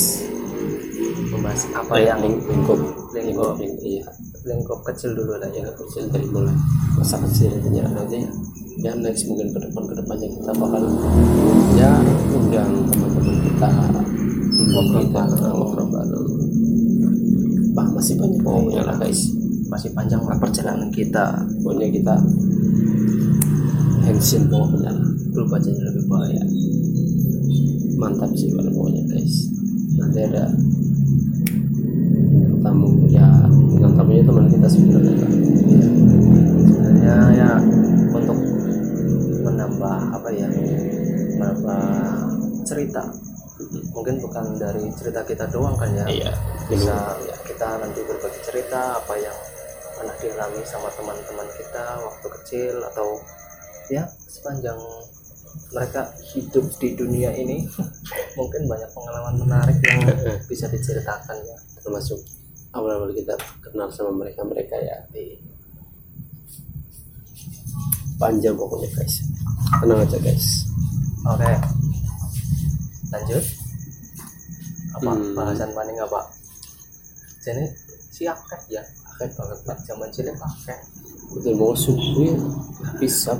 membahas 1.31 1.61
apa 1.71 1.91
oh, 1.95 1.99
yang 2.03 2.19
ling- 2.19 2.43
lingkup. 2.43 2.79
Lingkup 3.15 3.55
ling- 3.61 3.79
iya. 3.79 4.03
Lingkup 4.43 4.83
kecil 4.83 5.15
dulu 5.15 5.39
lah 5.39 5.47
ya. 5.55 5.65
kecil 5.71 6.11
dari 6.11 6.27
mulai 6.27 6.53
masa 6.99 7.15
kecilnya 7.23 7.87
nanti 7.87 8.27
ya 8.79 8.91
next 8.95 9.27
mungkin 9.27 9.51
ke 9.51 9.59
depan 9.59 9.83
ke 9.87 9.95
depannya 9.95 10.27
kita 10.27 10.51
bakal 10.55 10.83
ya 11.75 11.91
undang 12.31 12.71
teman-teman 12.91 13.35
kita 13.43 13.69
Ngobrol 14.55 15.07
bareng. 15.11 15.51
ngobrol 15.51 15.87
bareng 15.91 16.27
Bah, 17.75 17.87
masih 17.91 18.15
banyak 18.15 18.39
ngomongnya 18.39 18.87
lah 18.87 18.95
guys 18.95 19.35
Masih 19.67 19.91
panjang 19.91 20.23
lah 20.23 20.39
perjalanan 20.39 20.87
kita. 20.95 21.43
pokoknya 21.59 21.91
kita 21.91 22.15
handsome 24.05 24.45
pokoknya. 24.47 24.93
Belum 25.33 25.47
bacanya 25.49 25.83
lebih 25.91 26.05
baik. 26.07 26.45
mantap 27.95 28.31
sih 28.35 28.51
pada 28.51 28.69
pokoknya 28.71 29.03
guys 29.07 29.35
nanti 29.95 30.19
ada 30.27 30.51
tamu 32.59 33.07
ya 33.07 33.23
tamunya 33.95 34.23
teman 34.27 34.45
kita 34.51 34.67
sebenarnya 34.67 35.13
Kak. 35.15 35.31
Sebenarnya 36.67 37.15
ya 37.39 37.49
untuk 37.63 37.84
menambah 39.85 40.17
apa 40.17 40.29
ya? 40.33 40.47
Menambah 41.37 41.83
cerita. 42.65 43.03
Mungkin 43.93 44.19
bukan 44.19 44.45
dari 44.59 44.83
cerita 44.97 45.21
kita 45.23 45.45
doang 45.47 45.77
kan 45.79 45.87
ya. 45.95 46.05
iya 46.11 46.31
bisa 46.67 47.15
kita 47.47 47.77
nanti 47.79 48.03
berbagi 48.03 48.41
cerita 48.43 48.99
apa 48.99 49.15
yang 49.15 49.37
pernah 49.95 50.15
dialami 50.19 50.59
sama 50.67 50.91
teman-teman 50.91 51.47
kita 51.55 51.85
waktu 52.03 52.27
kecil 52.41 52.75
atau 52.91 53.15
ya 53.87 54.03
sepanjang 54.27 54.75
mereka 55.71 56.11
hidup 56.35 56.67
di 56.83 56.99
dunia 56.99 57.31
ini 57.31 57.63
mungkin 58.39 58.67
banyak 58.67 58.91
pengalaman 58.91 59.35
menarik 59.39 59.77
yang 59.87 60.03
bisa 60.51 60.67
diceritakan 60.67 61.37
ya 61.47 61.57
termasuk 61.79 62.19
awal-awal 62.75 63.13
kita 63.15 63.39
kenal 63.63 63.87
sama 63.87 64.11
mereka 64.11 64.43
mereka 64.43 64.75
ya 64.83 64.99
panjang 68.19 68.55
pokoknya 68.55 68.89
guys 68.95 69.21
tenang 69.81 69.99
aja 70.05 70.17
guys. 70.21 70.47
Oke. 71.25 71.51
Lanjut. 73.13 73.43
Apa? 74.95 75.11
Hmm. 75.11 75.33
bahasan 75.35 75.69
paling 75.75 75.97
apa? 75.99 76.19
Jadi 77.43 77.63
si 78.13 78.23
akeh 78.29 78.61
ya. 78.71 78.81
Akeh 79.13 79.27
banget 79.33 79.59
pak. 79.65 79.77
Zaman 79.85 80.09
cilik 80.13 80.37
akeh. 80.37 80.79
Udah 81.35 81.53
mau 81.57 81.73
subuh 81.73 82.23
ya 82.23 82.35
bisa. 83.01 83.35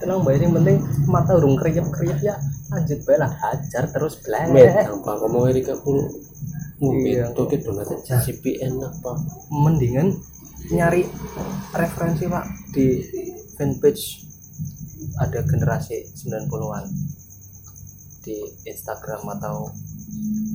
Tenang 0.00 0.24
mbak. 0.24 0.40
Yang 0.40 0.52
penting 0.58 0.76
mata 1.06 1.36
urung 1.38 1.56
kriep 1.60 1.86
kriep 1.92 2.18
ya. 2.24 2.34
Lanjut 2.72 3.04
bae 3.04 3.20
lah 3.20 3.28
hajar 3.28 3.84
terus 3.92 4.16
met 4.24 4.48
blek 4.48 4.88
gampang 4.88 5.20
ngomong 5.20 5.52
hari 5.52 5.60
ke 5.60 5.76
puluh 5.84 6.08
Iya. 6.82 7.30
ngomong 7.30 7.46
itu 7.54 7.62
donat 7.62 7.86
cicipi 8.02 8.58
enak 8.58 8.96
pak. 9.04 9.16
Mendingan 9.52 10.18
nyari 10.72 11.06
referensi 11.76 12.26
pak 12.26 12.44
di 12.74 12.98
fanpage 13.54 14.31
ada 15.18 15.40
generasi 15.44 16.06
90-an 16.14 16.84
di 18.22 18.38
Instagram 18.64 19.26
atau 19.38 19.66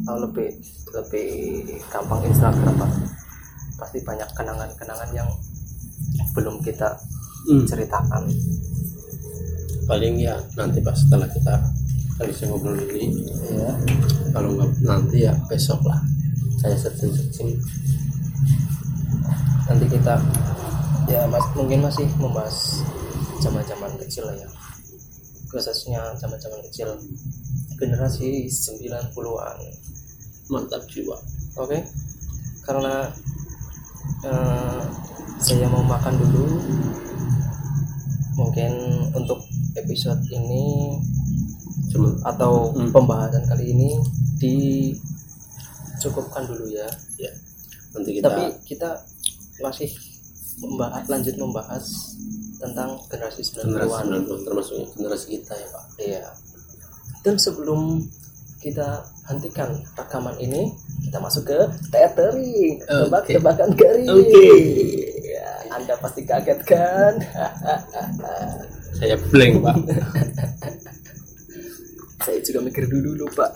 atau 0.08 0.16
lebih 0.24 0.56
lebih 0.96 1.30
gampang 1.92 2.24
Instagram 2.24 2.74
pak. 2.80 2.92
Pasti 3.78 4.00
banyak 4.02 4.30
kenangan-kenangan 4.34 5.12
yang 5.12 5.30
belum 6.32 6.64
kita 6.64 6.96
Hmm. 7.48 7.64
ceritakan. 7.64 8.28
Paling 9.88 10.20
ya 10.20 10.36
nanti 10.60 10.84
pas 10.84 11.00
setelah 11.00 11.32
kita 11.32 11.56
habis 12.20 12.44
ngobrol 12.44 12.76
ini 12.92 13.24
ya 13.56 13.72
kalau 14.36 14.52
nggak 14.58 14.84
nanti 14.84 15.24
ya 15.24 15.32
besok 15.48 15.80
lah. 15.88 16.02
Saya 16.60 16.76
searching 16.76 17.14
searching. 17.16 17.56
Nanti 19.72 19.86
kita 19.88 20.20
ya 21.08 21.24
mas 21.32 21.46
mungkin 21.56 21.88
masih 21.88 22.04
membahas 22.20 22.84
zaman-zaman 23.40 23.92
kecil 24.02 24.28
lah 24.28 24.36
ya. 24.36 24.50
Khususnya 25.48 26.02
zaman-zaman 26.20 26.60
kecil. 26.70 26.90
Generasi 27.78 28.50
90-an 28.50 29.58
mantap 30.50 30.82
jiwa. 30.90 31.14
Oke. 31.62 31.78
Karena 32.66 33.06
eh, 34.26 34.82
saya 35.38 35.70
mau 35.70 35.86
makan 35.86 36.18
dulu 36.18 36.46
mungkin 38.38 38.74
untuk 39.14 39.42
episode 39.78 40.22
ini 40.30 40.98
cuma 41.94 42.10
atau 42.26 42.74
Hmm. 42.74 42.90
pembahasan 42.92 43.46
kali 43.48 43.72
ini 43.74 43.98
dicukupkan 44.38 46.46
dulu 46.46 46.70
ya. 46.70 46.86
Ya. 47.18 47.32
Nanti 47.94 48.22
kita 48.22 48.30
tapi 48.30 48.44
kita 48.66 48.90
masih 49.62 49.90
membahas 50.62 51.04
lanjut 51.10 51.36
membahas 51.38 51.86
tentang 52.58 52.98
generasi 53.10 53.42
generasi 53.54 53.94
90-an 53.94 54.26
90 54.26 54.48
termasuk 54.48 54.76
generasi 54.98 55.26
kita 55.38 55.54
ya 55.54 55.68
pak. 55.70 55.84
Iya. 56.02 56.26
Dan 57.22 57.36
sebelum 57.38 58.02
kita 58.58 59.06
hentikan 59.30 59.70
rekaman 59.94 60.34
ini 60.42 60.74
kita 61.06 61.22
masuk 61.22 61.46
ke 61.46 61.60
tethering 61.94 62.82
tebak-tebakan 62.84 63.70
garing 63.78 64.10
Oke. 64.10 64.50
ya, 65.22 65.50
anda 65.72 65.94
pasti 66.02 66.26
kaget 66.26 66.60
kan? 66.66 67.14
Saya 68.98 69.16
blank 69.30 69.62
pak. 69.62 69.78
Saya 72.26 72.38
juga 72.44 72.60
mikir 72.66 72.90
dulu 72.90 73.24
lupa 73.24 73.48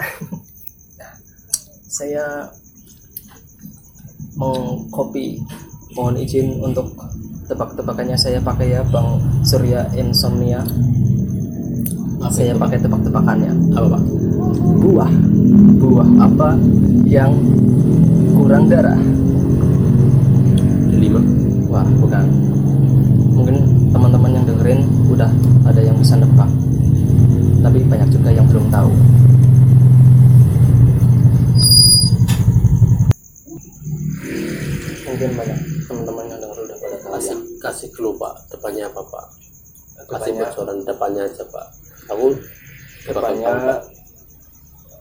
Nah, 0.95 1.11
saya 1.91 2.47
mau 4.39 4.79
copy 4.93 5.43
mohon 5.91 6.15
izin 6.15 6.55
untuk 6.63 6.87
tebak-tebakannya 7.51 8.15
saya 8.15 8.39
pakai 8.39 8.79
ya 8.79 8.81
Bang 8.87 9.19
Surya 9.43 9.83
Insomnia. 9.91 10.63
Apa 12.23 12.31
saya 12.31 12.55
itu, 12.55 12.63
pakai 12.63 12.79
tebak-tebakannya. 12.79 13.51
Apa 13.75 13.87
pak? 13.91 14.03
Buah. 14.79 15.11
Buah 15.83 16.09
apa 16.23 16.55
yang 17.03 17.35
kurang 18.39 18.71
darah? 18.71 18.95
Lima 20.95 21.19
wah 21.67 21.83
bukan. 21.99 22.23
Mungkin 23.35 23.55
teman-teman 23.91 24.31
yang 24.31 24.45
dengerin 24.47 24.87
udah 25.11 25.27
ada 25.67 25.81
yang 25.83 25.99
bisa 25.99 26.15
nebak. 26.15 26.47
Tapi 27.59 27.83
banyak 27.83 28.09
juga 28.15 28.31
yang 28.31 28.47
belum 28.47 28.71
tahu. 28.71 28.91
Mungkin 35.03 35.31
banyak 35.35 35.70
kasih 37.61 37.89
clue 37.93 38.17
pak. 38.17 38.33
Depannya 38.49 38.89
apa 38.89 39.01
pak? 39.05 39.25
Kasih 40.09 40.33
depannya 40.33 40.45
bocoran 40.49 40.77
depannya 40.81 41.21
aja 41.29 41.43
pak. 41.45 41.67
Aku 42.09 42.25
depannya 43.05 43.49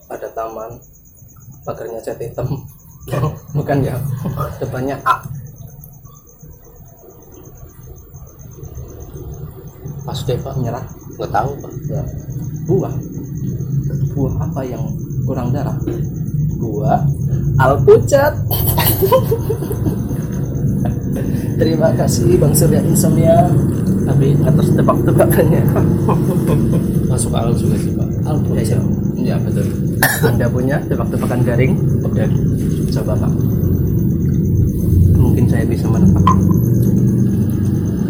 ada 0.07 0.29
taman. 0.37 0.71
Pagarnya 1.65 1.99
cat 2.01 2.21
hitam. 2.21 2.47
Bukan 3.57 3.77
ya? 3.81 3.97
Depannya 4.61 5.01
A. 5.03 5.25
Pas 10.01 10.17
deh 10.25 10.37
pak 10.37 10.53
menyerah 10.57 10.85
nggak 11.17 11.31
tahu 11.33 11.51
pak. 11.57 11.73
Ya. 11.89 12.03
buah. 12.69 12.93
Buah 14.13 14.33
apa 14.37 14.61
yang 14.65 14.83
kurang 15.25 15.49
darah? 15.49 15.77
Buah. 16.61 17.01
Alpucat 17.61 18.33
terima 21.61 21.89
kasih 21.95 22.39
bang 22.39 22.53
Surya 22.55 22.81
Insomnia 22.83 23.47
tapi 24.07 24.33
atas 24.43 24.67
tebak-tebakannya. 24.75 25.61
Masuk 27.11 27.31
akal 27.35 27.53
juga 27.55 27.75
sih 27.79 27.91
pak. 27.93 28.09
Alpucat 28.25 28.81
ya 29.21 29.37
betul. 29.37 29.67
Anda 30.25 30.47
punya 30.49 30.77
tebak-tebakan 30.89 31.39
garing? 31.45 31.73
Oke 32.01 32.25
coba 32.91 33.13
pak. 33.15 33.33
Mungkin 35.15 35.45
saya 35.47 35.63
bisa 35.63 35.85
menebak. 35.87 36.25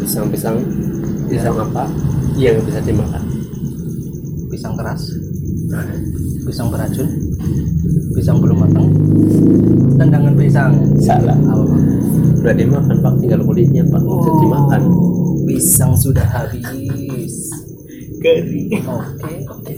Pisang-pisang? 0.02 0.58
Ya. 1.32 1.39
pisang 1.39 1.56
apa? 1.60 1.86
Yang 2.36 2.56
bisa 2.68 2.80
dimakan. 2.84 3.24
Pisang 4.52 4.74
keras. 4.76 5.02
Pisang 6.43 6.68
beracun. 6.68 7.08
Pisang 8.12 8.38
belum 8.43 8.58
matang. 8.60 8.88
Tendangan 9.95 10.34
pisang. 10.36 10.74
Salah. 10.99 11.38
Apa 11.38 11.64
Pak? 11.64 11.82
Udah 12.42 12.54
dimakan 12.58 12.96
pak. 13.00 13.14
Tinggal 13.22 13.42
kulitnya 13.46 13.84
pak. 13.86 14.02
Bisa 14.02 14.32
dimakan. 14.42 14.82
pisang 15.42 15.94
sudah 15.98 16.24
habis. 16.24 17.50
Kering 18.22 18.86
oke 18.86 19.34
oke. 19.50 19.74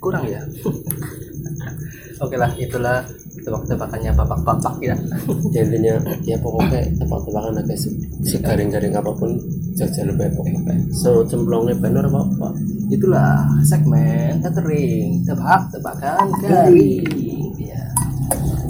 Kurang 0.00 0.24
ya? 0.26 0.40
Oke 2.18 2.34
lah 2.38 2.50
itulah 2.56 3.04
tebak-tebakannya 3.42 4.14
bapak-bapak 4.14 4.74
ya. 4.82 4.96
Ya, 5.52 5.60
intinya 5.62 5.94
ya 6.22 6.38
pokoknya 6.38 6.90
tebak-tebakan 6.96 7.60
agak 7.60 7.76
se- 7.76 7.98
segaring-garing 8.24 8.94
apa 8.94 9.10
pun 9.14 9.34
jangan 9.74 10.14
lupa 10.14 10.30
pokoknya 10.36 10.74
so 10.94 11.22
cemplongnya 11.26 11.74
benar 11.78 12.06
apa 12.08 12.22
pak? 12.38 12.52
Itulah 12.88 13.46
segmen 13.62 14.40
tethering 14.42 15.22
tebak-tebakan 15.26 16.26
garing 16.40 17.04
ya. 17.60 17.82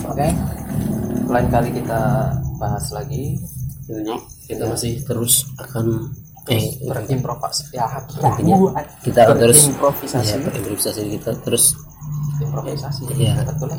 Oke 0.09 0.29
lain 1.33 1.49
kali 1.49 1.71
kita 1.73 2.01
bahas 2.63 2.87
lagi. 2.95 3.35
Intinya 3.91 4.15
kita 4.47 4.65
masih 4.71 5.03
terus 5.03 5.43
akan 5.59 6.15
eh 6.51 6.75
berimprovisasi 6.83 7.75
ya 7.75 7.87
Intinya, 8.35 8.57
kita 9.03 9.19
akan 9.27 9.37
terus 9.43 9.61
berimprovisasi. 9.67 10.27
ya, 10.27 10.37
berimprovisasi 10.43 11.01
kita 11.19 11.31
terus 11.47 11.65
improvisasi 12.43 13.01
Iya. 13.15 13.47
betul 13.47 13.71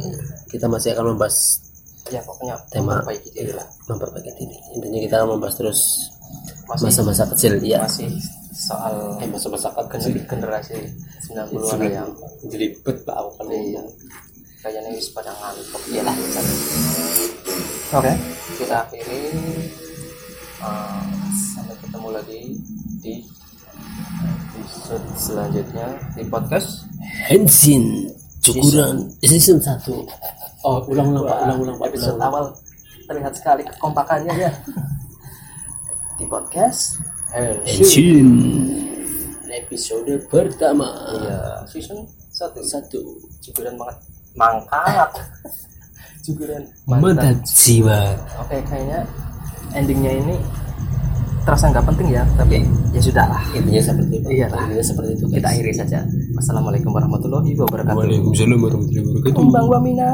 kita 0.47 0.65
masih 0.71 0.95
akan 0.95 1.15
membahas 1.15 1.59
ya 2.07 2.19
pokoknya 2.23 2.55
Tema. 2.71 2.99
memperbaiki 2.99 3.29
diri 3.35 3.51
lah. 3.51 3.67
memperbaiki 3.91 4.31
diri. 4.39 4.57
Intinya 4.75 4.99
kita 5.03 5.15
akan 5.19 5.29
membahas 5.35 5.55
terus 5.59 5.79
masa-masa 6.67 7.23
kecil 7.35 7.59
ya 7.59 7.83
masih 7.83 8.07
soal 8.53 9.17
eh 9.19 9.27
masa-masa 9.27 9.67
kecil. 9.75 10.15
generasi 10.23 10.75
90-an 11.27 11.79
lah 11.79 11.89
yang 11.89 12.09
jelibet 12.47 12.97
pak 13.03 13.15
aku 13.15 13.29
kan 13.39 13.47
iya. 13.51 13.83
Kayaknya 14.63 14.95
wis 14.95 15.11
pada 15.11 15.35
ngantuk. 15.35 15.81
Ya 15.91 16.07
lah 16.07 16.15
oke. 17.93 18.13
Kita 18.57 18.75
akhiri. 18.85 19.21
Eh, 20.63 21.01
sampai 21.35 21.75
ketemu 21.75 22.07
lagi 22.09 22.41
di 23.03 23.13
episode 24.55 25.05
selanjutnya 25.13 25.87
di 26.15 26.23
podcast. 26.25 26.87
Hensin 27.27 28.07
cukuran 28.39 29.11
season 29.21 29.59
satu. 29.59 30.07
Oh 30.63 30.79
ulang 30.87 31.11
ulang 31.11 31.27
pak 31.27 31.35
Wah, 31.35 31.43
ulang 31.43 31.59
ulang 31.59 31.75
pak. 31.75 31.85
episode 31.91 32.15
ulang, 32.15 32.31
awal. 32.31 32.45
Terlihat 33.03 33.33
sekali 33.35 33.61
kekompakannya 33.67 34.33
ya 34.39 34.51
di 36.19 36.25
podcast. 36.25 37.03
Henshin. 37.33 38.29
Episode 39.53 40.17
pertama. 40.31 40.89
Iya, 41.13 41.39
season 41.67 42.07
satu. 42.31 42.63
satu. 42.63 42.99
Juguran 43.43 43.75
banget. 43.75 43.97
Mangkat. 44.33 45.11
Juguran 46.23 46.63
mantap 46.87 47.35
jiwa 47.45 48.15
Oke, 48.39 48.57
kayaknya 48.63 49.03
endingnya 49.71 50.11
ini 50.15 50.35
terasa 51.43 51.67
nggak 51.67 51.83
penting 51.83 52.15
ya, 52.15 52.23
tapi 52.39 52.63
ya 52.95 53.01
sudahlah. 53.03 53.43
intinya 53.51 53.83
seperti 53.83 54.15
itu 54.15 54.27
Iyalah. 54.31 54.63
intinya 54.63 54.85
seperti 54.87 55.11
itu 55.11 55.25
Kita 55.27 55.47
akhiri 55.51 55.71
saja. 55.75 55.99
Wassalamualaikum 56.31 56.95
warahmatullahi 56.95 57.51
wabarakatuh. 57.59 57.99
Waalaikumsalam 57.99 58.59
warahmatullahi 58.63 59.03
wabarakatuh 59.03 59.35
Kembang 59.35 59.67
wamina. 59.67 60.09